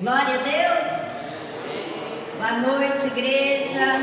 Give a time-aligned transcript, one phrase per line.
[0.00, 1.10] Glória a Deus.
[2.38, 3.98] Boa noite, igreja.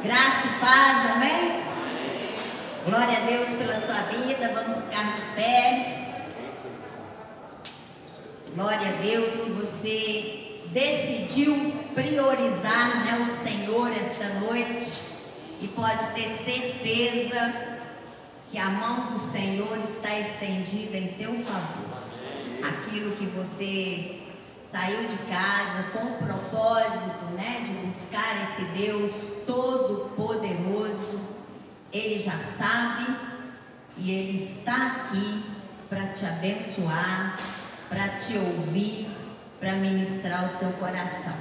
[0.00, 1.62] Graça e paz, amém?
[2.84, 4.52] Glória a Deus pela sua vida.
[4.54, 6.22] Vamos ficar de pé.
[8.54, 14.92] Glória a Deus que você decidiu priorizar né, o Senhor esta noite
[15.60, 17.52] e pode ter certeza
[18.52, 21.98] que a mão do Senhor está estendida em teu favor.
[22.62, 24.25] Aquilo que você
[24.70, 31.20] saiu de casa com o propósito, né, de buscar esse Deus todo poderoso,
[31.92, 33.16] ele já sabe
[33.96, 35.44] e ele está aqui
[35.88, 37.38] para te abençoar,
[37.88, 39.08] para te ouvir,
[39.60, 41.34] para ministrar o seu coração.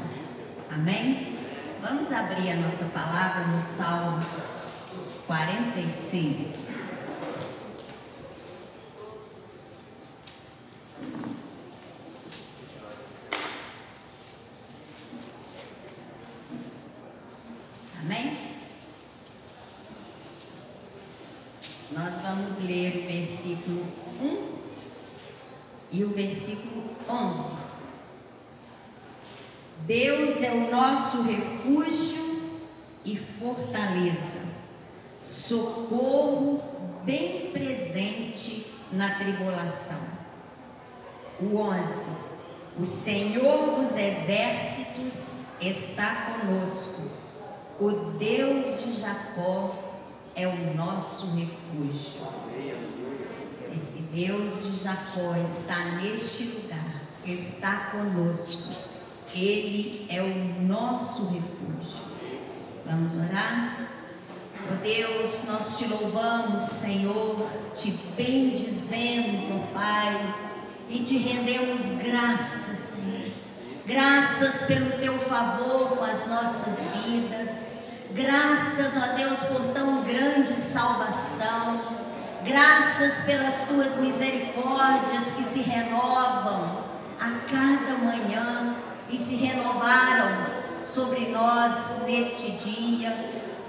[0.71, 1.37] Amém?
[1.81, 4.25] Vamos abrir a nossa palavra no Salmo
[5.27, 6.65] 46.
[18.01, 18.37] Amém?
[21.91, 23.85] Nós vamos ler o versículo
[24.21, 24.55] 1
[25.91, 27.55] e o versículo 11.
[29.85, 32.41] Deus é o nosso refúgio
[33.03, 34.41] e fortaleza,
[35.21, 36.61] socorro
[37.03, 39.99] bem presente na tribulação.
[41.39, 42.09] O 11.
[42.79, 47.25] O Senhor dos exércitos está conosco
[47.77, 49.75] o Deus de Jacó
[50.33, 52.21] é o nosso refúgio.
[53.75, 58.84] Esse Deus de Jacó está neste lugar, está conosco.
[59.35, 62.05] Ele é o nosso refúgio.
[62.85, 63.89] Vamos orar?
[64.71, 70.33] Oh Deus, nós te louvamos, Senhor, te bendizemos, ó oh Pai,
[70.89, 73.31] e te rendemos graças, Senhor.
[73.85, 77.73] Graças pelo teu favor com as nossas vidas.
[78.11, 81.77] Graças, ó Deus, por tão grande salvação.
[82.45, 86.85] Graças pelas tuas misericórdias que se renovam
[87.19, 88.75] a cada manhã
[89.15, 90.47] e se renovaram
[90.81, 91.73] sobre nós
[92.05, 93.15] neste dia.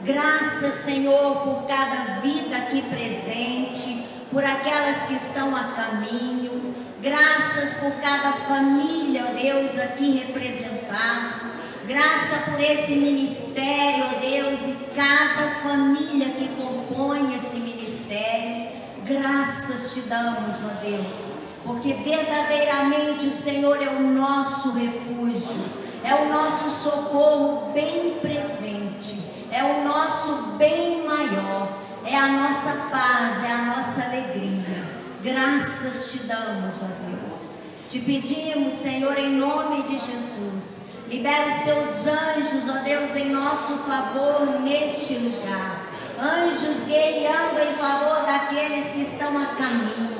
[0.02, 6.74] Graças, Senhor, por cada vida aqui presente, por aquelas que estão a caminho.
[7.00, 11.54] Graças por cada família, ó Deus, aqui representada.
[11.86, 18.66] Graça por esse ministério, ó Deus, e cada família que compõe esse ministério.
[19.04, 21.35] Graças te damos, ó Deus,
[21.66, 25.65] porque verdadeiramente o Senhor é o nosso refúgio,
[26.04, 31.69] é o nosso socorro bem presente, é o nosso bem maior,
[32.05, 34.97] é a nossa paz, é a nossa alegria.
[35.22, 37.50] Graças te damos, ó Deus.
[37.88, 40.76] Te pedimos, Senhor, em nome de Jesus
[41.09, 45.87] Libera os teus anjos, ó Deus, em nosso favor neste lugar.
[46.19, 50.16] Anjos guerreando em favor daqueles que estão a caminho.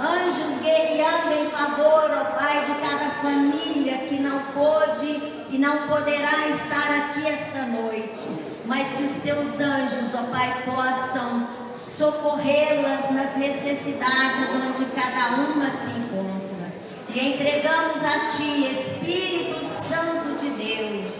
[0.00, 5.20] Anjos guerreando em favor, ó Pai, de cada família que não pôde
[5.50, 8.22] e não poderá estar aqui esta noite.
[8.64, 15.98] Mas que os teus anjos, ó Pai, possam socorrê-las nas necessidades onde cada uma se
[15.98, 16.72] encontra.
[17.12, 21.14] E entregamos a Ti, Espírito Santo de Deus,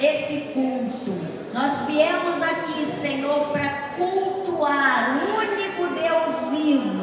[0.00, 1.14] esse culto.
[1.54, 6.99] Nós viemos aqui, Senhor, para cultuar o único Deus vivo,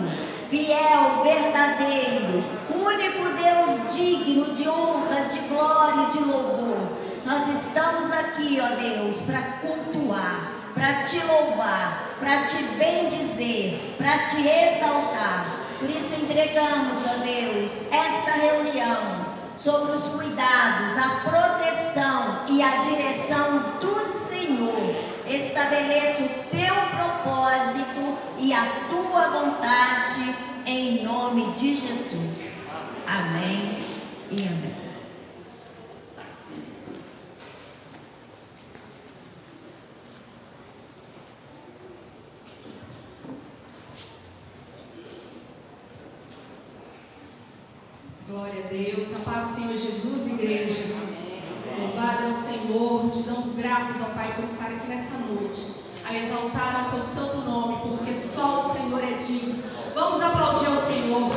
[0.49, 2.43] fiel, verdadeiro,
[2.73, 6.77] único Deus digno de honras, de glória e de louvor.
[7.25, 14.47] Nós estamos aqui, ó Deus, para cultuar, para te louvar, para te bendizer, para te
[14.47, 15.45] exaltar.
[15.79, 23.59] Por isso entregamos, ó Deus, esta reunião sobre os cuidados, a proteção e a direção
[23.81, 25.16] do Senhor.
[25.29, 32.67] Estabeleça o teu propósito e a tua vontade em nome de Jesus.
[33.05, 33.83] Amém
[34.31, 34.77] e amém.
[48.29, 49.13] Glória a Deus.
[49.13, 51.26] A paz do Senhor Jesus, igreja.
[51.79, 53.11] Louvado é o Senhor.
[53.11, 55.73] Te damos graças, ó Pai, por estar aqui nessa noite.
[56.03, 59.63] A exaltar o teu santo nome, porque só o Senhor é digno.
[59.93, 61.29] Vamos aplaudir ao Senhor.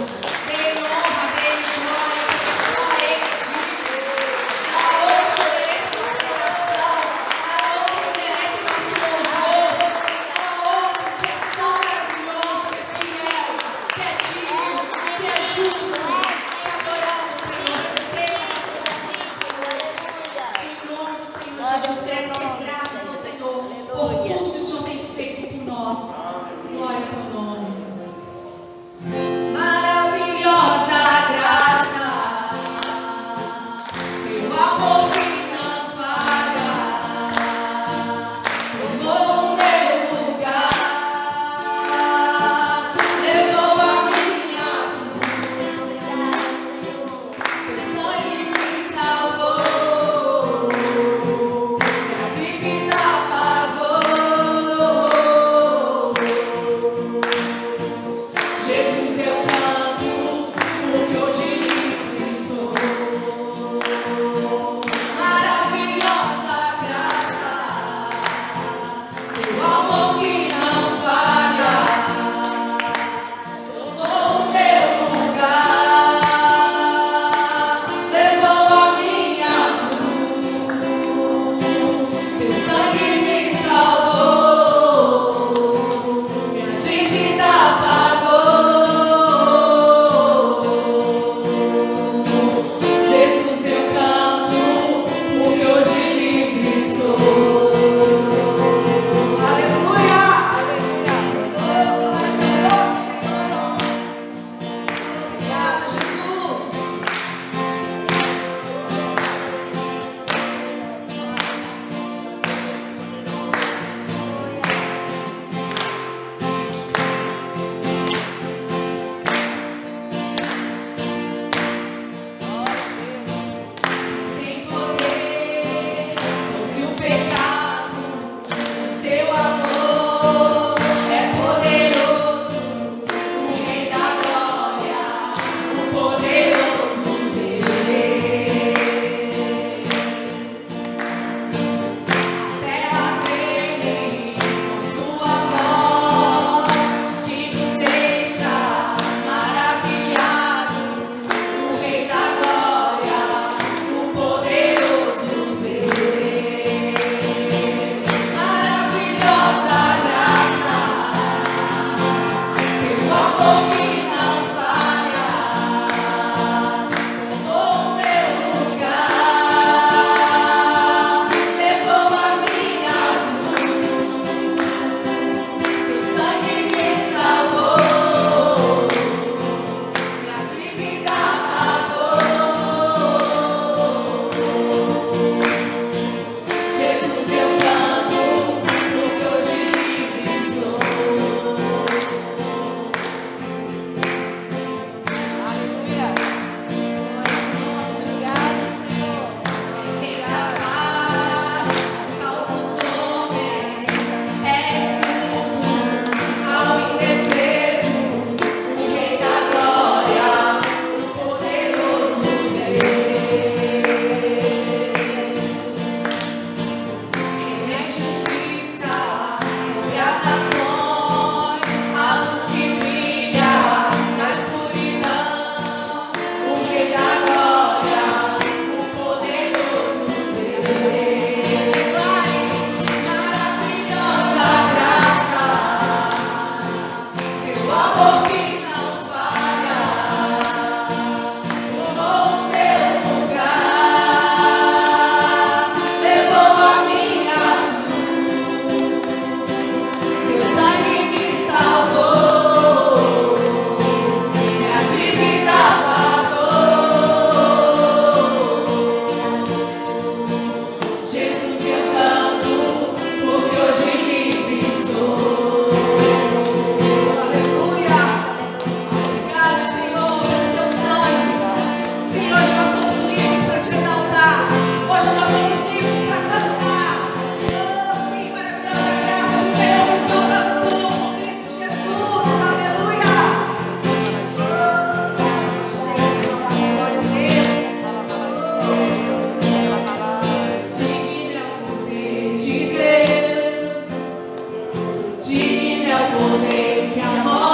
[296.20, 297.49] poder que amor.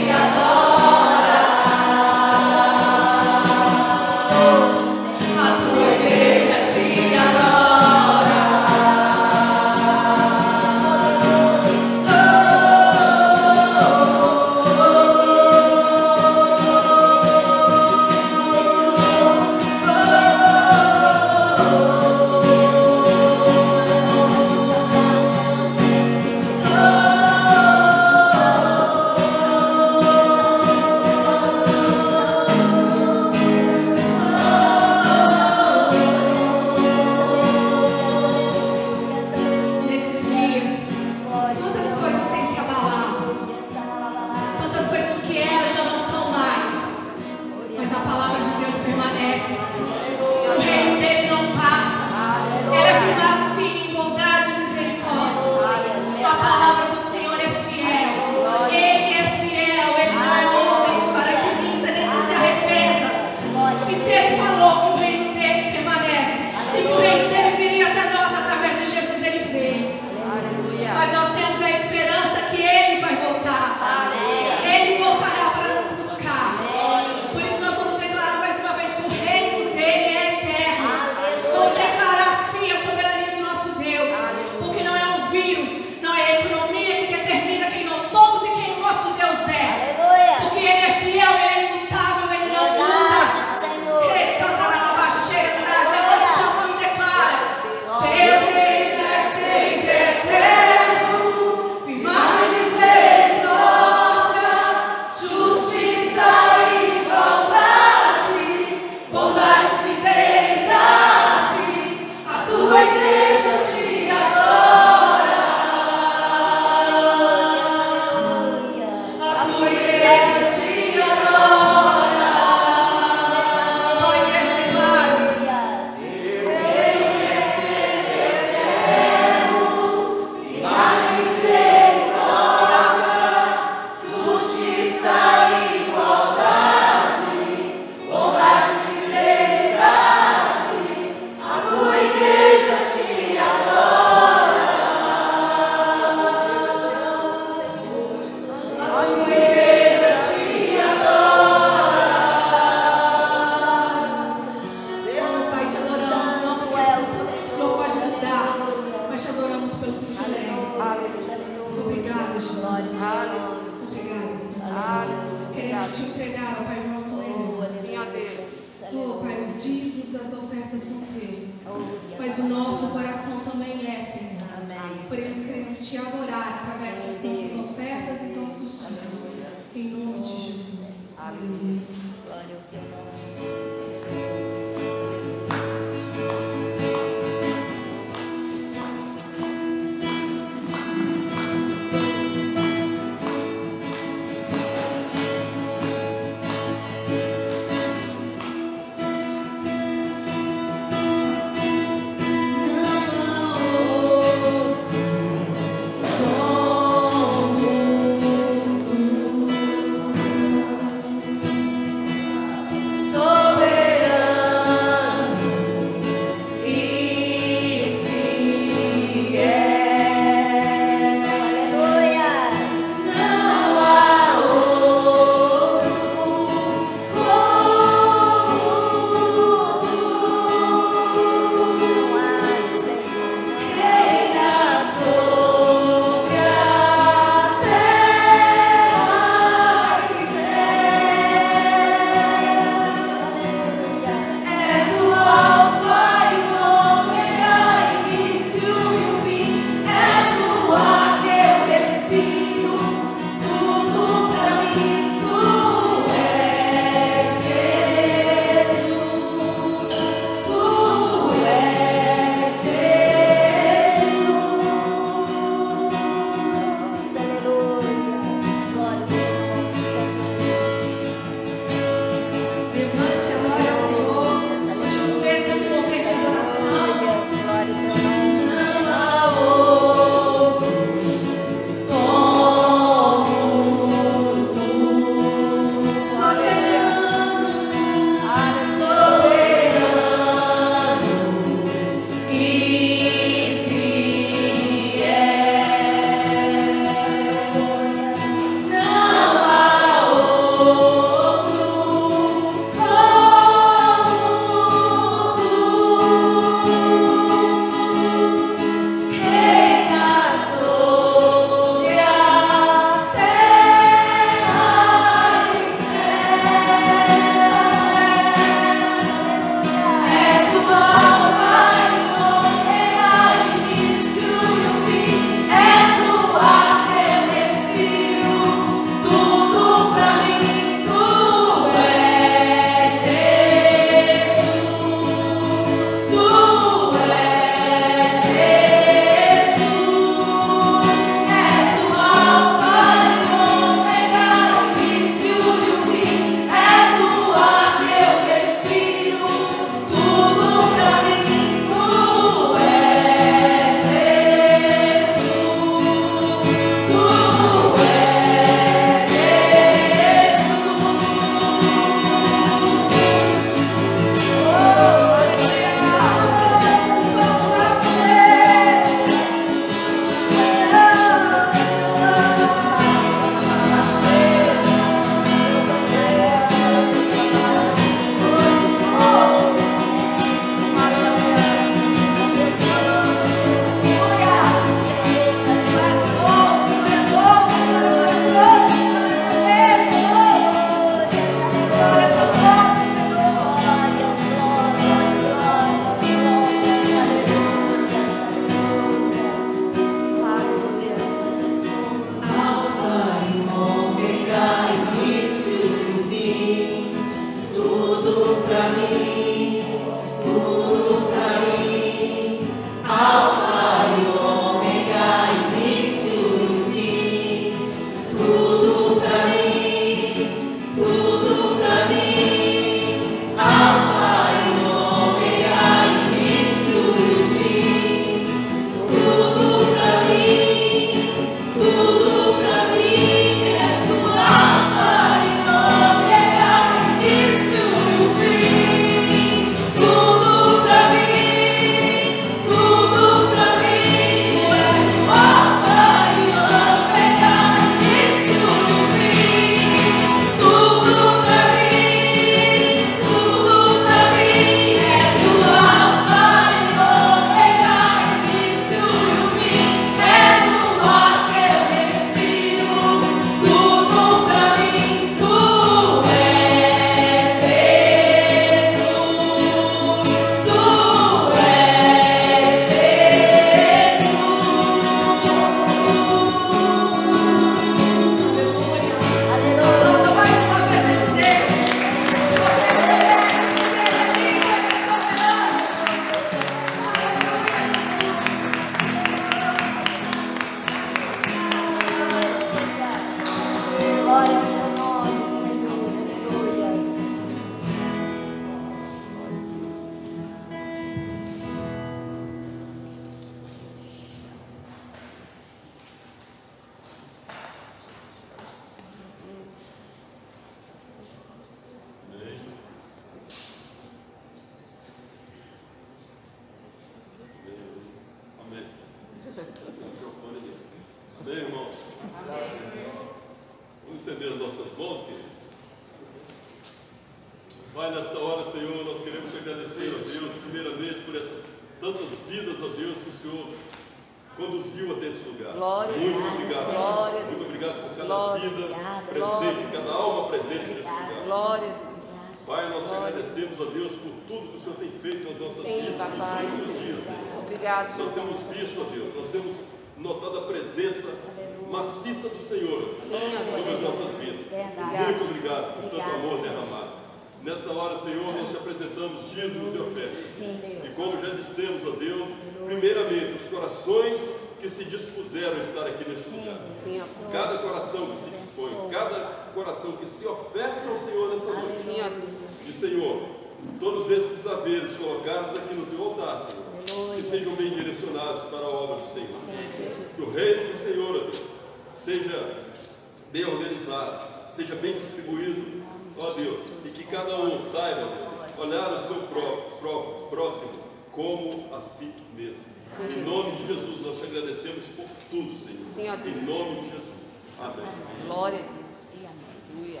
[591.80, 592.64] Si mesmo.
[592.96, 596.16] Sim, Em nome de Jesus, nós te agradecemos por tudo, Senhor.
[596.16, 596.36] Deus.
[596.36, 597.16] Em nome de Jesus.
[597.60, 597.86] Amém.
[598.26, 599.30] Glória a Deus.
[599.74, 600.00] Aleluia.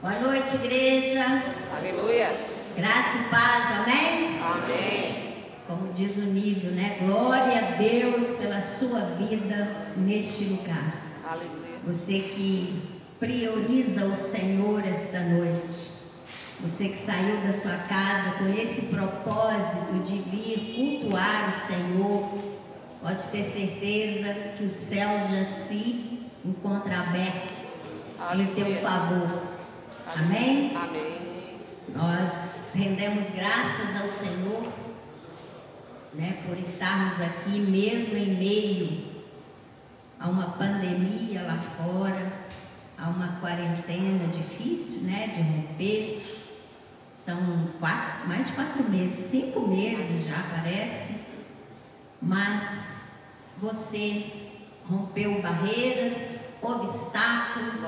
[0.00, 1.24] Boa noite, igreja.
[1.76, 2.34] Aleluia.
[2.76, 4.40] Graça e paz, amém?
[4.40, 5.44] Amém.
[5.66, 6.98] Como diz o nível, né?
[7.00, 11.02] Glória a Deus pela sua vida neste lugar.
[11.24, 11.78] Aleluia.
[11.86, 12.82] Você que
[13.22, 15.92] prioriza o Senhor esta noite.
[16.60, 22.28] Você que saiu da sua casa com esse propósito de vir cultuar o Senhor,
[23.00, 27.70] pode ter certeza que os céus já se encontram abertos
[28.34, 28.80] em teu Aleluia.
[28.80, 29.42] favor.
[30.18, 30.76] Amém?
[30.76, 31.60] Amém.
[31.94, 34.72] Nós rendemos graças ao Senhor,
[36.14, 39.12] né, por estarmos aqui mesmo em meio
[40.18, 42.41] a uma pandemia lá fora,
[43.02, 46.22] a uma quarentena difícil, né, de romper.
[47.24, 47.36] São
[47.78, 51.14] quatro, mais de quatro meses, cinco meses já parece,
[52.20, 53.02] mas
[53.60, 54.24] você
[54.88, 57.84] rompeu barreiras, obstáculos,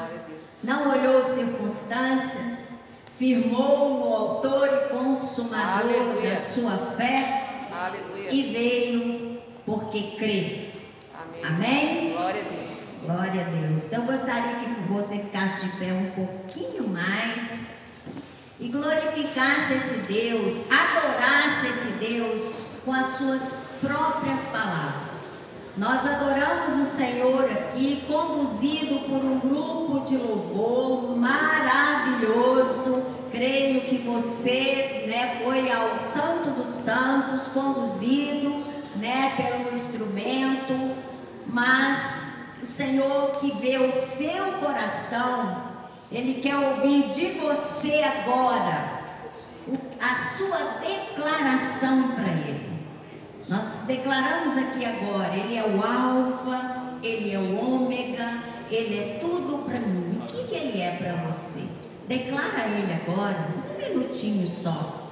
[0.63, 2.75] não olhou circunstâncias,
[3.19, 6.31] firmou no autor e consumador Aleluia.
[6.31, 8.33] da sua fé Aleluia.
[8.33, 10.71] e veio porque crê.
[11.13, 11.45] Amém.
[11.45, 12.13] Amém?
[12.13, 12.64] Glória a Deus.
[13.05, 13.85] Glória a Deus.
[13.85, 17.67] Então eu gostaria que você ficasse de pé um pouquinho mais
[18.59, 25.19] e glorificasse esse Deus, adorasse esse Deus com as suas próprias palavras.
[25.77, 33.05] Nós adoramos o Senhor aqui, conduzido por um grupo de louvor maravilhoso.
[33.31, 38.65] Creio que você né, foi ao Santo dos Santos, conduzido
[38.97, 40.97] né, pelo instrumento,
[41.47, 42.25] mas
[42.65, 45.55] o Senhor que vê o seu coração,
[46.11, 49.03] Ele quer ouvir de você agora
[50.01, 52.73] a sua declaração para Ele.
[53.51, 58.39] Nós declaramos aqui agora, Ele é o Alfa, Ele é o Ômega,
[58.71, 60.23] Ele é tudo para mim.
[60.23, 61.65] O que, que Ele é para você?
[62.09, 65.11] Declara Ele agora, um minutinho só.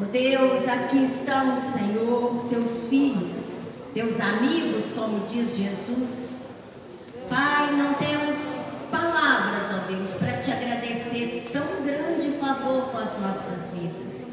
[0.00, 3.51] Oh Deus, aqui estão, Senhor, teus filhos,
[3.94, 6.46] teus amigos, como diz Jesus.
[7.28, 8.36] Pai, não temos
[8.90, 14.32] palavras, ó Deus, para te agradecer tão grande favor com as nossas vidas.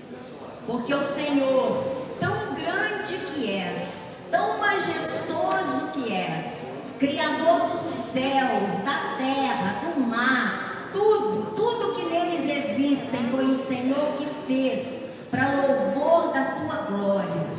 [0.66, 7.80] Porque o Senhor, tão grande que és, tão majestoso que és, Criador dos
[8.12, 15.00] céus, da terra, do mar, tudo, tudo que neles existem foi o Senhor que fez
[15.32, 17.59] para louvor da tua glória.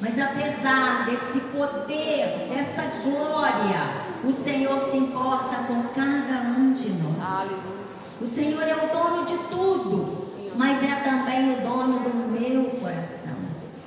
[0.00, 7.22] Mas apesar desse poder, dessa glória, o Senhor se importa com cada um de nós.
[7.22, 7.80] Aleluia.
[8.20, 10.24] O Senhor é o dono de tudo,
[10.56, 13.36] mas é também o dono do meu coração.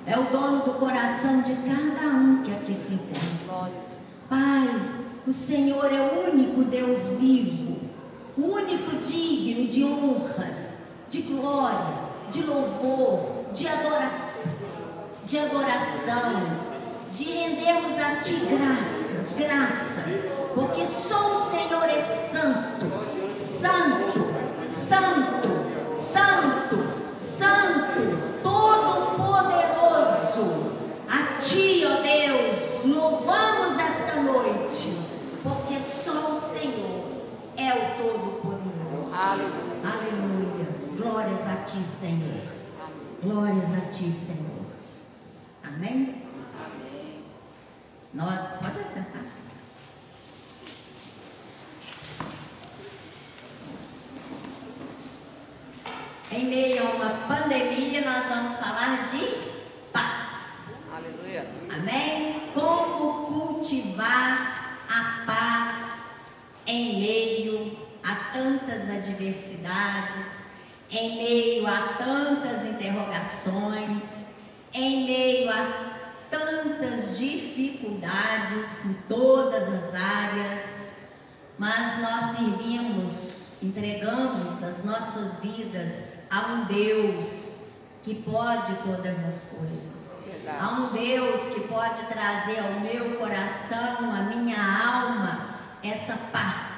[0.06, 3.72] É o dono do coração de cada um que aqui se encontra.
[4.30, 4.82] Pai,
[5.26, 7.78] o Senhor é o único Deus vivo,
[8.38, 11.94] o único digno de honras, de glória,
[12.32, 14.33] de louvor, de adoração,
[15.26, 16.42] de adoração,
[17.14, 20.04] de rendermos a Ti graças, graças,
[20.54, 22.92] porque só o Senhor é santo,
[23.36, 24.20] santo,
[24.68, 25.50] santo,
[25.92, 26.84] santo,
[27.18, 28.02] santo,
[28.44, 30.74] todo-poderoso.
[31.10, 34.98] A Ti, ó Deus, louvamos esta noite,
[35.42, 37.04] porque só o Senhor
[37.56, 39.16] é o Todo-Poderoso.
[39.16, 39.64] Aleluia.
[39.84, 40.90] Aleluias.
[40.98, 42.42] Glórias a Ti, Senhor.
[43.22, 44.53] Glórias a Ti, Senhor.
[45.76, 46.22] Amém?
[48.14, 49.24] Nós, pode assentar.
[56.32, 59.26] Em meio a uma pandemia, nós vamos falar de
[59.92, 60.68] paz.
[60.96, 61.48] Aleluia.
[61.76, 62.52] Amém?
[62.54, 66.04] Como cultivar a paz
[66.68, 70.44] em meio a tantas adversidades,
[70.92, 74.23] em meio a tantas interrogações,
[74.74, 75.94] em meio a
[76.30, 80.62] tantas dificuldades em todas as áreas,
[81.60, 87.54] mas nós servimos, entregamos as nossas vidas a um Deus
[88.04, 90.24] que pode todas as coisas.
[90.26, 90.58] Verdade.
[90.60, 96.74] Há um Deus que pode trazer ao meu coração, à minha alma, essa paz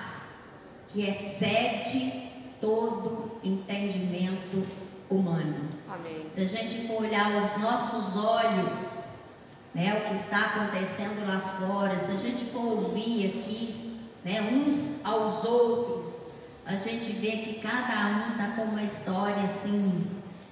[0.90, 4.85] que excede todo entendimento
[5.16, 5.56] humano.
[5.90, 6.26] Amém.
[6.34, 9.06] Se a gente for olhar os nossos olhos,
[9.74, 15.06] né, o que está acontecendo lá fora, se a gente for ouvir aqui, né, uns
[15.06, 16.26] aos outros,
[16.66, 20.04] a gente vê que cada um está com uma história assim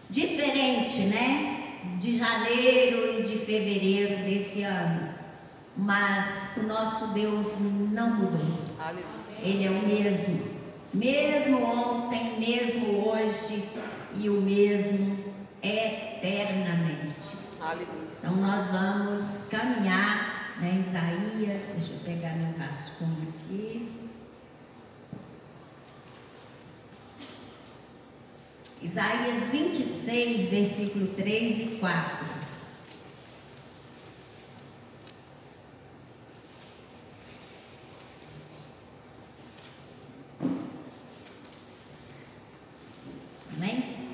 [0.09, 1.79] diferente, né?
[1.97, 5.09] De janeiro e de fevereiro desse ano.
[5.75, 7.57] Mas o nosso Deus
[7.91, 8.63] não mudou.
[9.41, 10.53] Ele é o mesmo.
[10.93, 13.63] Mesmo ontem, mesmo hoje
[14.17, 15.17] e o mesmo
[15.61, 17.37] eternamente.
[17.59, 17.87] Aleluia.
[18.19, 24.03] Então nós vamos caminhar, né, Isaías, deixa eu pegar meu rascunho aqui.
[28.81, 32.33] Isaías 26, versículo 3 e 4.
[43.55, 44.09] Amém?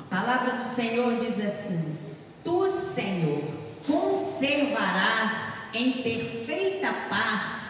[0.00, 1.96] A palavra do Senhor diz assim:
[2.44, 3.42] Tu, Senhor,
[3.86, 7.62] conservarás em perfeita paz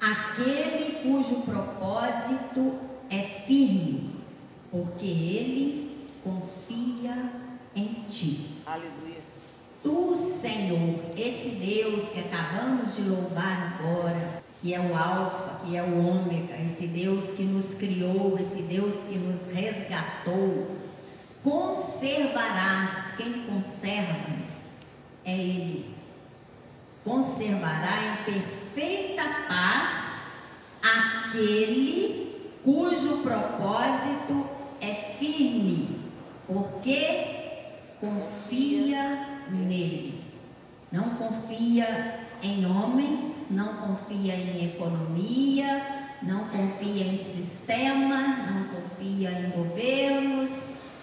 [0.00, 2.78] aquele cujo propósito
[3.10, 4.10] é firme,
[4.70, 7.30] porque ele confia
[7.74, 8.62] em ti.
[8.64, 9.20] Aleluia.
[9.82, 15.82] Tu, Senhor, esse Deus que acabamos de louvar agora, que é o Alfa, que é
[15.82, 20.76] o Ômega, esse Deus que nos criou, esse Deus que nos resgatou,
[21.42, 24.54] conservarás, quem conserva-nos
[25.24, 25.94] é Ele.
[27.04, 30.10] Conservará em perfeita paz
[30.82, 34.46] aquele cujo propósito
[34.80, 36.00] é firme,
[36.46, 37.40] porque
[38.00, 40.20] confia nele.
[40.92, 48.16] Não confia em homens, não confia em economia, não confia em sistema,
[48.50, 50.50] não confia em governos,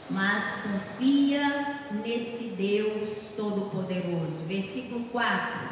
[0.10, 4.44] mas confia nesse Deus Todo-Poderoso.
[4.48, 5.68] Versículo 4.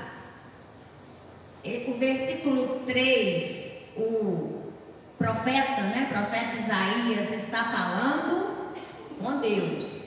[1.63, 4.71] E- O versículo 3, o
[5.17, 8.75] profeta, né, profeta Isaías está falando
[9.19, 10.05] com Deus.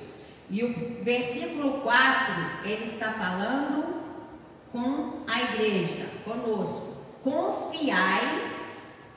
[0.50, 3.98] E o versículo 4, ele está falando
[4.72, 6.96] com a igreja, conosco.
[7.22, 8.52] Confiai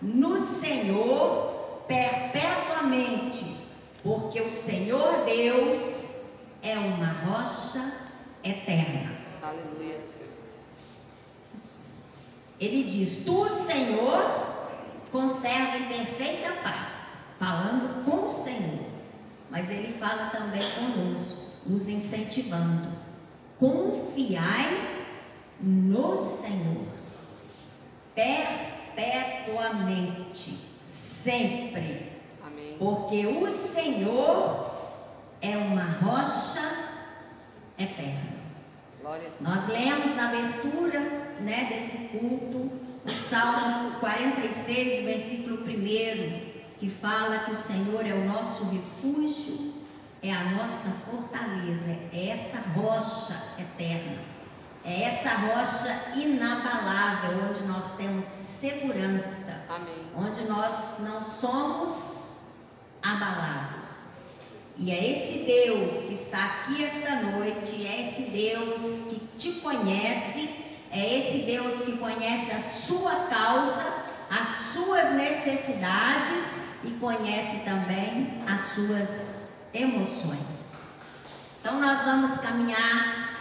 [0.01, 2.40] no Senhor perpetuamente,
[4.03, 6.01] porque o Senhor Deus
[6.61, 7.93] é uma rocha
[8.43, 9.11] eterna.
[9.41, 9.99] Aleluia.
[12.59, 14.51] Ele diz: Tu, Senhor,
[15.11, 16.89] conserva em perfeita paz,
[17.39, 18.91] falando com o Senhor.
[19.49, 22.89] Mas ele fala também conosco, nos incentivando.
[23.57, 24.99] Confiai
[25.59, 26.85] no Senhor,
[28.15, 32.10] perpetuamente, sempre.
[32.81, 34.71] Porque o Senhor
[35.39, 36.67] é uma rocha
[37.77, 38.31] eterna.
[39.39, 40.99] Nós lemos na abertura
[41.41, 42.71] né, desse culto
[43.05, 45.69] o Salmo 46, o versículo 1,
[46.79, 49.75] que fala que o Senhor é o nosso refúgio,
[50.23, 54.17] é a nossa fortaleza, é essa rocha eterna,
[54.83, 60.07] é essa rocha inabalável, onde nós temos segurança, Amém.
[60.15, 62.20] onde nós não somos
[63.01, 63.89] abalados.
[64.77, 70.49] E é esse Deus que está aqui esta noite, é esse Deus que te conhece,
[70.91, 73.85] é esse Deus que conhece a sua causa,
[74.29, 76.43] as suas necessidades
[76.83, 79.35] e conhece também as suas
[79.73, 80.71] emoções.
[81.59, 83.37] Então nós vamos caminhar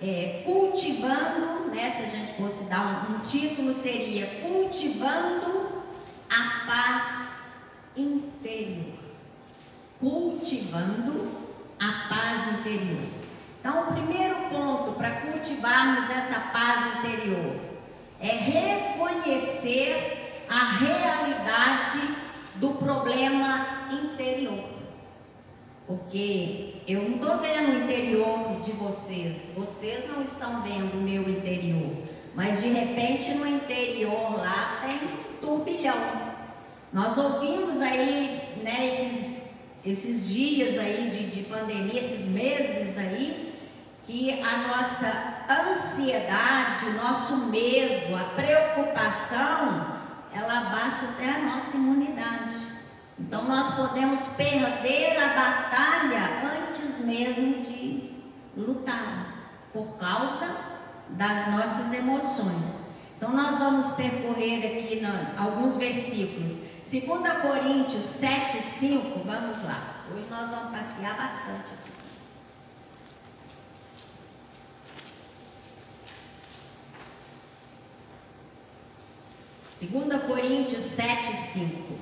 [0.00, 1.94] é, cultivando, né?
[1.96, 5.84] Se a gente fosse dar um, um título, seria cultivando
[6.30, 7.29] a paz
[8.00, 9.00] interior
[10.00, 11.30] cultivando
[11.78, 13.04] a paz interior.
[13.60, 17.56] Então, o primeiro ponto para cultivarmos essa paz interior
[18.18, 22.00] é reconhecer a realidade
[22.56, 24.64] do problema interior.
[25.86, 31.28] Porque eu não estou vendo o interior de vocês, vocês não estão vendo o meu
[31.28, 31.90] interior,
[32.34, 36.29] mas de repente no interior lá tem um turbilhão.
[36.92, 39.42] Nós ouvimos aí, né, esses,
[39.84, 43.54] esses dias aí de, de pandemia, esses meses aí,
[44.04, 50.00] que a nossa ansiedade, o nosso medo, a preocupação,
[50.34, 52.56] ela baixa até a nossa imunidade.
[53.18, 58.10] Então nós podemos perder a batalha antes mesmo de
[58.56, 59.34] lutar,
[59.72, 60.56] por causa
[61.10, 62.88] das nossas emoções.
[63.16, 65.02] Então nós vamos percorrer aqui
[65.38, 66.69] alguns versículos.
[66.90, 67.04] 2
[67.40, 70.02] Coríntios 7, 5, vamos lá.
[70.12, 71.90] Hoje nós vamos passear bastante aqui.
[79.78, 81.98] Segunda Coríntios 7, 5.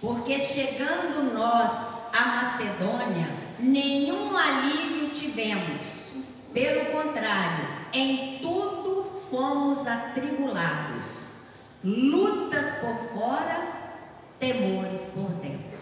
[0.00, 1.72] Porque chegando nós
[2.12, 6.22] à Macedônia, nenhum alívio tivemos.
[6.52, 8.71] Pelo contrário, em tudo
[9.32, 11.32] fomos atribulados.
[11.82, 13.66] Lutas por fora,
[14.38, 15.78] temores por dentro.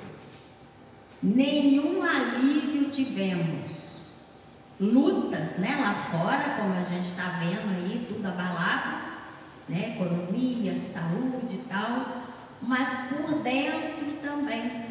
[1.22, 3.90] Nenhum alívio tivemos.
[4.80, 8.96] Lutas, né, lá fora, como a gente está vendo aí, tudo abalado,
[9.68, 12.20] né, economia, saúde e tal
[12.62, 14.90] mas por dentro também.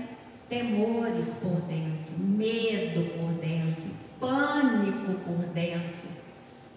[0.49, 3.83] Temores por dentro, medo por dentro,
[4.19, 6.09] pânico por dentro,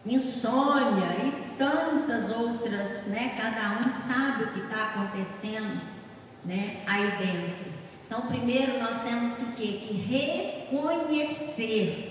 [0.04, 3.36] insônia e tantas outras, né?
[3.36, 5.80] Cada um sabe o que está acontecendo,
[6.44, 6.82] né?
[6.86, 7.72] Aí dentro.
[8.06, 9.94] Então, primeiro nós temos que, que
[10.74, 12.08] reconhecer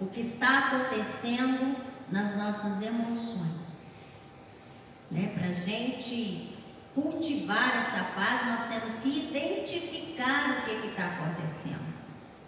[0.00, 1.76] o que está acontecendo
[2.10, 3.86] nas nossas emoções,
[5.10, 5.32] né?
[5.34, 6.54] Para gente
[6.94, 11.86] cultivar essa paz, nós temos que identificar o que está acontecendo.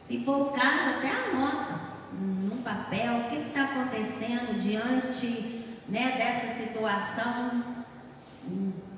[0.07, 1.81] Se for o caso, até anota
[2.13, 5.58] no papel o que está acontecendo diante
[5.89, 7.63] né, dessa situação.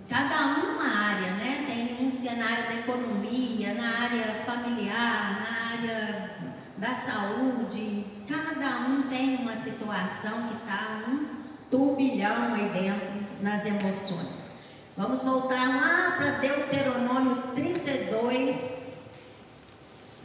[0.09, 1.65] Cada um numa área, né?
[1.67, 6.31] Tem uns que é na área da economia, na área familiar, na área
[6.77, 8.05] da saúde.
[8.29, 11.27] Cada um tem uma situação que está um
[11.71, 13.09] turbilhão aí dentro
[13.41, 14.51] nas emoções.
[14.97, 18.81] Vamos voltar lá para Deuteronômio 32,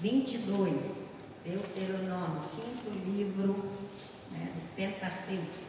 [0.02, 1.06] 22.
[1.46, 3.54] Deuteronômio, quinto livro
[4.32, 5.65] né, do Pentateuco.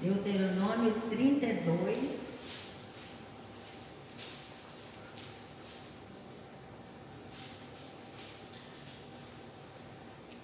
[0.00, 2.28] Deuteronômio 32.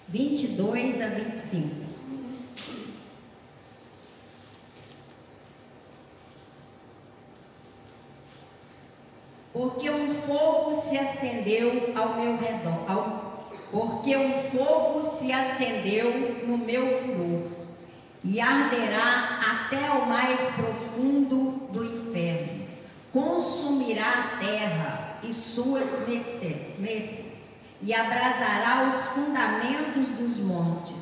[0.07, 1.85] Vinte e dois a vinte e cinco.
[9.55, 16.11] porque um fogo se acendeu ao meu redor, ao, porque um fogo se acendeu
[16.45, 17.64] no meu furor,
[18.25, 22.65] e arderá até o mais profundo do inferno,
[23.13, 26.07] consumirá a terra e suas
[26.79, 27.49] messes,
[27.83, 30.95] e abrasará os fundamentos dos montes.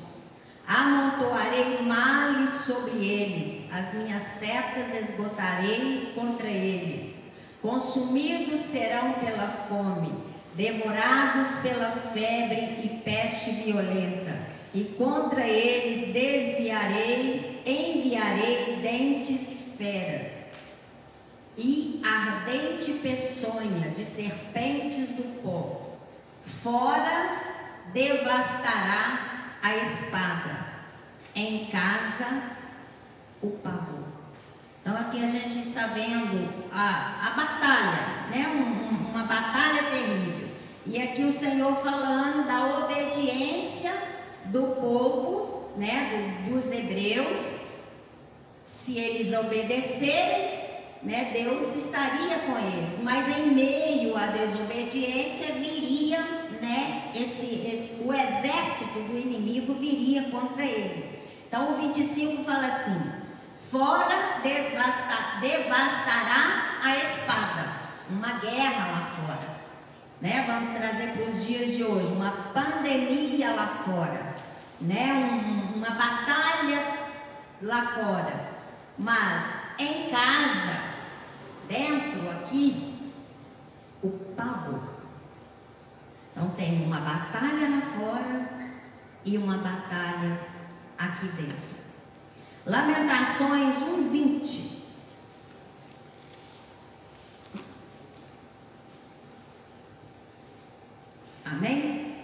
[0.68, 7.24] Amontoarei males sobre eles, as minhas setas esgotarei contra eles.
[7.62, 10.14] Consumidos serão pela fome,
[10.56, 20.32] devorados pela febre e peste violenta, e contra eles desviarei, enviarei dentes e feras,
[21.56, 25.98] e ardente peçonha de serpentes do pó.
[26.64, 27.38] Fora
[27.94, 30.66] devastará a espada,
[31.36, 32.42] em casa
[33.42, 34.08] o pavor.
[34.82, 38.48] Então aqui a gente está vendo a, a batalha, né?
[38.48, 40.50] Um, um, uma batalha terrível.
[40.86, 44.13] E aqui o Senhor falando da obediência
[44.46, 46.36] do povo, né?
[46.48, 47.64] Do, dos hebreus.
[48.68, 50.60] Se eles obedecerem,
[51.02, 51.32] né?
[51.34, 53.00] Deus estaria com eles.
[53.02, 56.20] Mas em meio à desobediência viria,
[56.62, 57.12] né?
[57.16, 61.06] Esse, esse, o exército do inimigo viria contra eles.
[61.48, 63.24] Então o 25 fala assim
[63.74, 64.40] fora
[65.42, 67.74] devastará a espada.
[68.12, 69.54] Uma guerra lá fora.
[70.22, 70.44] Né?
[70.46, 74.33] Vamos trazer para os dias de hoje, uma pandemia lá fora,
[74.84, 75.14] né?
[75.14, 77.00] Um, uma batalha
[77.62, 78.54] lá fora.
[78.98, 79.44] Mas
[79.80, 80.82] em casa,
[81.68, 83.12] dentro aqui,
[84.04, 85.02] o pavor.
[86.32, 88.70] Então tem uma batalha lá fora
[89.26, 90.40] e uma batalha
[90.98, 91.74] aqui dentro.
[92.66, 94.74] Lamentações 1:20.
[101.46, 102.16] Amém?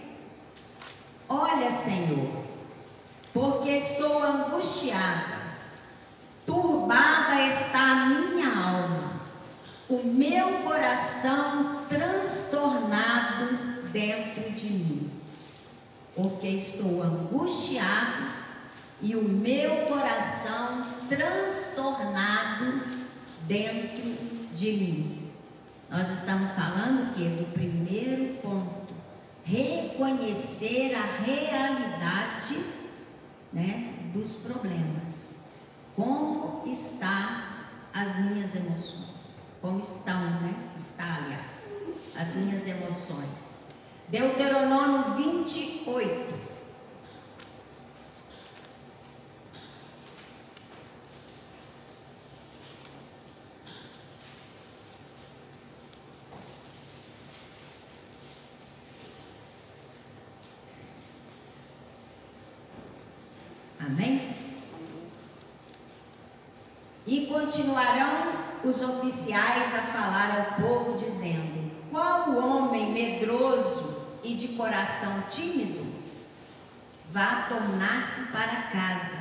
[1.28, 2.49] Olha, Senhor,
[3.32, 5.38] porque estou angustiada,
[6.46, 9.12] turbada está a minha alma,
[9.88, 15.10] o meu coração transtornado dentro de mim,
[16.14, 18.30] porque estou angustiado
[19.02, 22.82] e o meu coração transtornado
[23.46, 24.16] dentro
[24.54, 25.30] de mim.
[25.88, 28.94] Nós estamos falando que do primeiro ponto,
[29.44, 32.79] reconhecer a realidade,
[33.52, 35.30] né, dos problemas.
[35.96, 39.10] Como está as minhas emoções?
[39.60, 40.54] Como estão, né?
[40.76, 41.60] Está, aliás,
[42.16, 43.50] as minhas emoções.
[44.08, 46.40] Deuteronômio 28.
[63.90, 64.28] Amém?
[67.06, 68.32] E continuarão
[68.64, 75.88] os oficiais a falar ao povo, dizendo: Qual homem medroso e de coração tímido
[77.12, 79.18] vá tornar-se para casa,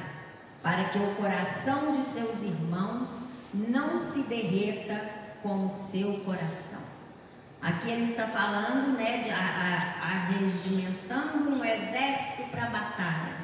[0.62, 5.10] para que o coração de seus irmãos não se derreta
[5.42, 6.80] com o seu coração.
[7.62, 13.40] Aqui ele está falando, né, de arregimentando um exército para a batalha.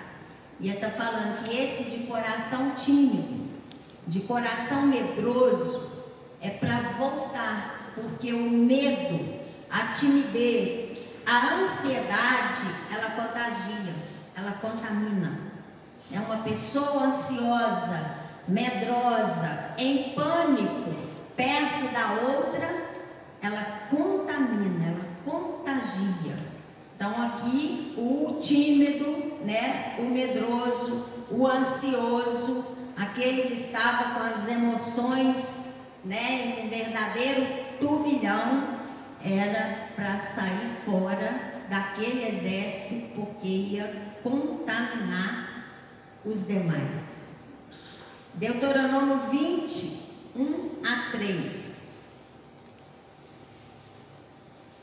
[0.59, 3.44] E ele está falando que esse de coração tímido,
[4.07, 5.89] de coração medroso,
[6.41, 9.39] é para voltar, porque o medo,
[9.69, 13.93] a timidez, a ansiedade, ela contagia,
[14.37, 15.39] ela contamina.
[16.11, 20.93] É uma pessoa ansiosa, medrosa, em pânico,
[21.35, 22.85] perto da outra,
[23.41, 26.37] ela contamina, ela contagia.
[26.95, 35.65] Então aqui o tímido, né, o medroso, o ansioso, aquele que estava com as emoções,
[36.03, 37.45] né, em um verdadeiro
[37.79, 38.75] turbilhão,
[39.23, 45.65] era para sair fora daquele exército porque ia contaminar
[46.23, 47.35] os demais.
[48.35, 51.75] Deuteronômio 20, 1 a 3.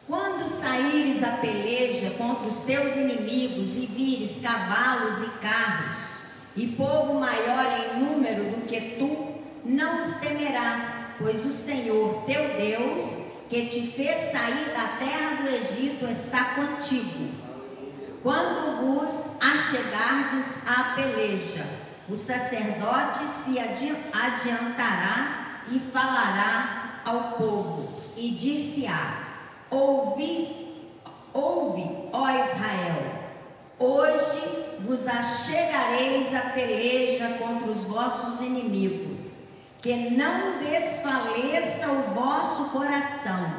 [0.09, 6.22] Quando saíres a peleja contra os teus inimigos e vires cavalos e carros,
[6.57, 9.29] e povo maior em número do que tu,
[9.65, 15.49] não os temerás, pois o Senhor teu Deus, que te fez sair da terra do
[15.49, 17.31] Egito, está contigo.
[18.23, 21.65] Quando vos achegardes à peleja,
[22.09, 29.19] o sacerdote se adiantará e falará ao povo, e disse-á:
[29.71, 30.77] Ouvi,
[31.33, 33.03] ouve, ó Israel,
[33.79, 39.43] hoje vos achegareis a peleja contra os vossos inimigos,
[39.81, 43.53] que não desfaleça o vosso coração,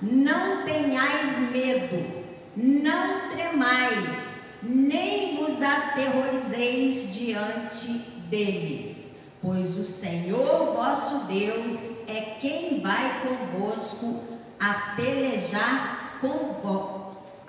[0.00, 2.24] não tenhais medo,
[2.56, 7.88] não tremais, nem vos aterrorizeis diante
[8.28, 9.12] deles,
[9.42, 14.22] pois o Senhor vosso Deus é quem vai convosco
[14.58, 16.50] a pelejar com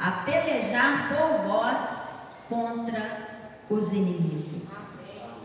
[0.01, 2.00] a pelejar por vós
[2.51, 3.29] contra
[3.69, 4.97] os inimigos.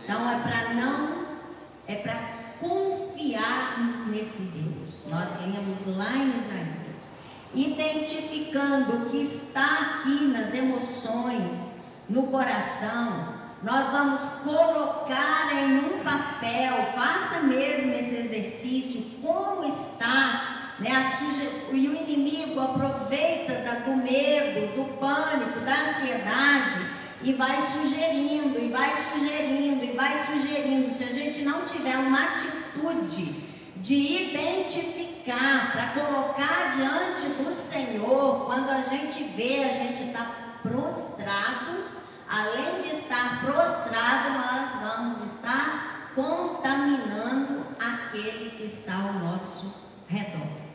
[0.03, 1.25] Então é para não,
[1.87, 2.19] é para
[2.61, 5.05] confiarmos nesse Deus.
[5.09, 7.07] Nós lemos lá em Isaías,
[7.55, 11.77] identificando o que está aqui nas emoções,
[12.11, 13.37] no coração.
[13.63, 20.93] Nós vamos colocar em um papel, faça mesmo esse exercício, como está né?
[21.73, 28.93] E o inimigo aproveita do medo, do pânico, da ansiedade e vai sugerindo, e vai
[28.95, 30.93] sugerindo, e vai sugerindo.
[30.93, 33.47] Se a gente não tiver uma atitude
[33.77, 40.31] de identificar, para colocar diante do Senhor, quando a gente vê, a gente está
[40.63, 41.85] prostrado,
[42.29, 49.75] além de estar prostrado, nós vamos estar contaminando aquele que está ao nosso
[50.09, 50.66] redor.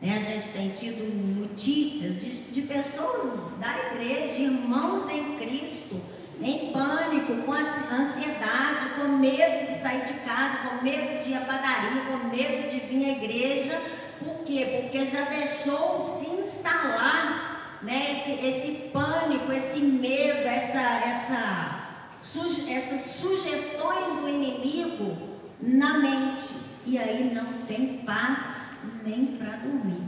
[0.00, 0.16] Né?
[0.16, 1.02] A gente tem tido
[1.40, 6.00] notícias de, de pessoas da igreja, irmãos em Cristo,
[6.40, 11.40] em pânico, com ansiedade, com medo de sair de casa, com medo de ir à
[11.40, 13.80] padaria, com medo de vir à igreja.
[14.18, 14.82] Por quê?
[14.82, 21.84] Porque já deixou se instalar né, esse, esse pânico, esse medo, essa, essa,
[22.18, 25.16] suge, essas sugestões do inimigo
[25.60, 26.54] na mente.
[26.86, 28.63] E aí não tem paz
[29.04, 30.02] nem para dormir.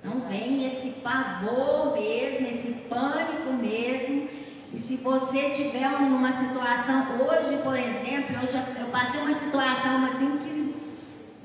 [0.00, 4.28] Então vem esse pavor mesmo, esse pânico mesmo.
[4.72, 10.04] E se você tiver uma situação, hoje, por exemplo, eu, já, eu passei uma situação
[10.04, 10.56] assim que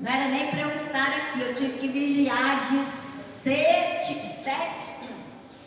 [0.00, 4.90] não era nem para eu estar aqui, eu tive que vigiar de sete, sete,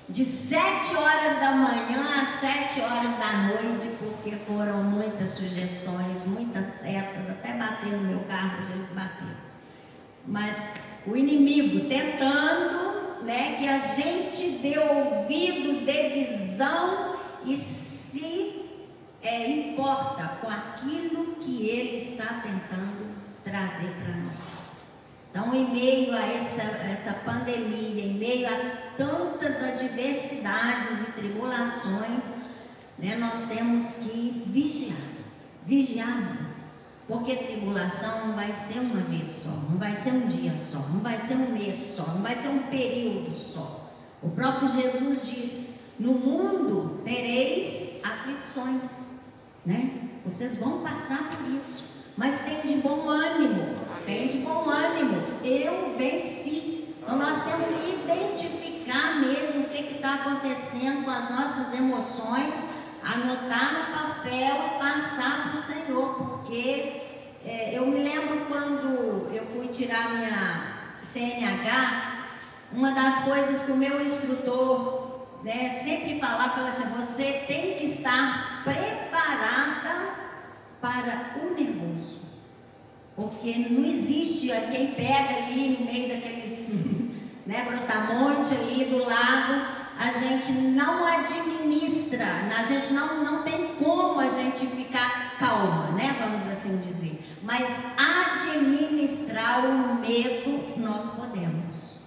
[0.08, 6.66] de sete horas da manhã às sete horas da noite, porque foram muitas sugestões, muitas
[6.66, 9.36] setas, até bater no meu carro, já eles bateram.
[10.28, 10.56] Mas
[11.08, 18.66] o inimigo tentando né, que a gente dê ouvidos, dê visão e se
[19.22, 24.56] é, importa com aquilo que ele está tentando trazer para nós.
[25.30, 32.24] Então, em meio a essa, essa pandemia, em meio a tantas adversidades e tribulações,
[32.98, 34.98] né, nós temos que vigiar.
[35.66, 36.45] Vigiar,
[37.08, 41.02] porque tribulação não vai ser uma vez só, não vai ser um dia só, não
[41.02, 43.92] vai ser um mês só, não vai ser um período só.
[44.24, 45.68] O próprio Jesus diz:
[46.00, 48.92] No mundo tereis aflições,
[49.64, 49.92] né?
[50.26, 51.84] Vocês vão passar por isso,
[52.18, 53.76] mas tem de bom ânimo,
[54.06, 55.22] tem de bom ânimo.
[55.44, 56.96] Eu venci.
[57.00, 62.56] Então nós temos que identificar mesmo o que está acontecendo com as nossas emoções,
[63.06, 67.04] anotar no papel e passar para o Senhor, porque
[67.46, 70.74] é, eu me lembro quando eu fui tirar minha
[71.14, 72.26] CNH,
[72.72, 75.06] uma das coisas que o meu instrutor
[75.44, 80.16] né, sempre falava, falava assim, você tem que estar preparada
[80.82, 82.22] para o nervoso.
[83.16, 86.68] Porque não existe quem pega ali no meio daqueles
[87.46, 92.26] né, brotamonte ali do lado, a gente não administra,
[92.58, 96.16] a gente não, não tem como a gente ficar calma, né?
[96.20, 97.26] Vamos assim dizer.
[97.42, 97.68] Mas
[97.98, 102.02] administrar o medo nós podemos.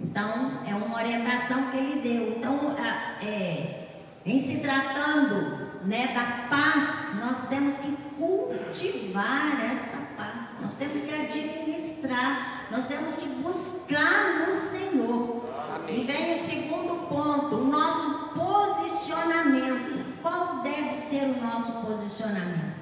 [0.00, 2.36] Então, é uma orientação que ele deu.
[2.36, 2.74] Então,
[3.22, 3.88] é,
[4.24, 11.14] em se tratando né, da paz, nós temos que cultivar essa paz, nós temos que
[11.14, 15.59] administrar, nós temos que buscar no Senhor.
[15.92, 20.04] E vem o segundo ponto, o nosso posicionamento.
[20.22, 22.78] Qual deve ser o nosso posicionamento?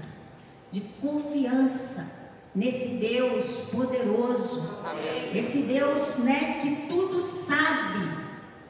[0.70, 2.06] De confiança
[2.54, 5.38] nesse Deus poderoso, Amém.
[5.38, 8.08] esse Deus né, que tudo sabe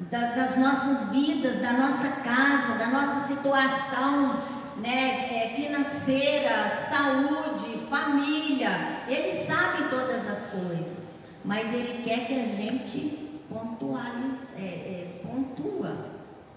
[0.01, 4.41] da, das nossas vidas, da nossa casa, da nossa situação
[4.77, 9.03] né, é, financeira, saúde, família.
[9.09, 11.15] Ele sabe todas as coisas,
[11.45, 15.97] mas ele quer que a gente pontualize, é, é, pontua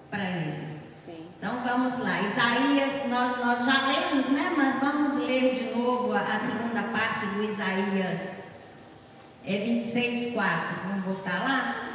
[0.09, 0.79] para ele.
[1.05, 1.25] Sim.
[1.37, 4.53] Então vamos lá, Isaías, nós, nós já lemos, né?
[4.55, 8.41] Mas vamos ler de novo a, a segunda parte do Isaías
[9.45, 10.87] é 26, 4.
[10.87, 11.90] Vamos voltar lá?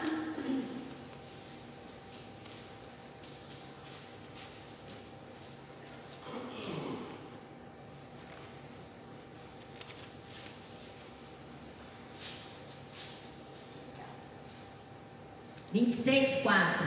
[15.76, 16.86] Vinte e seis, quatro.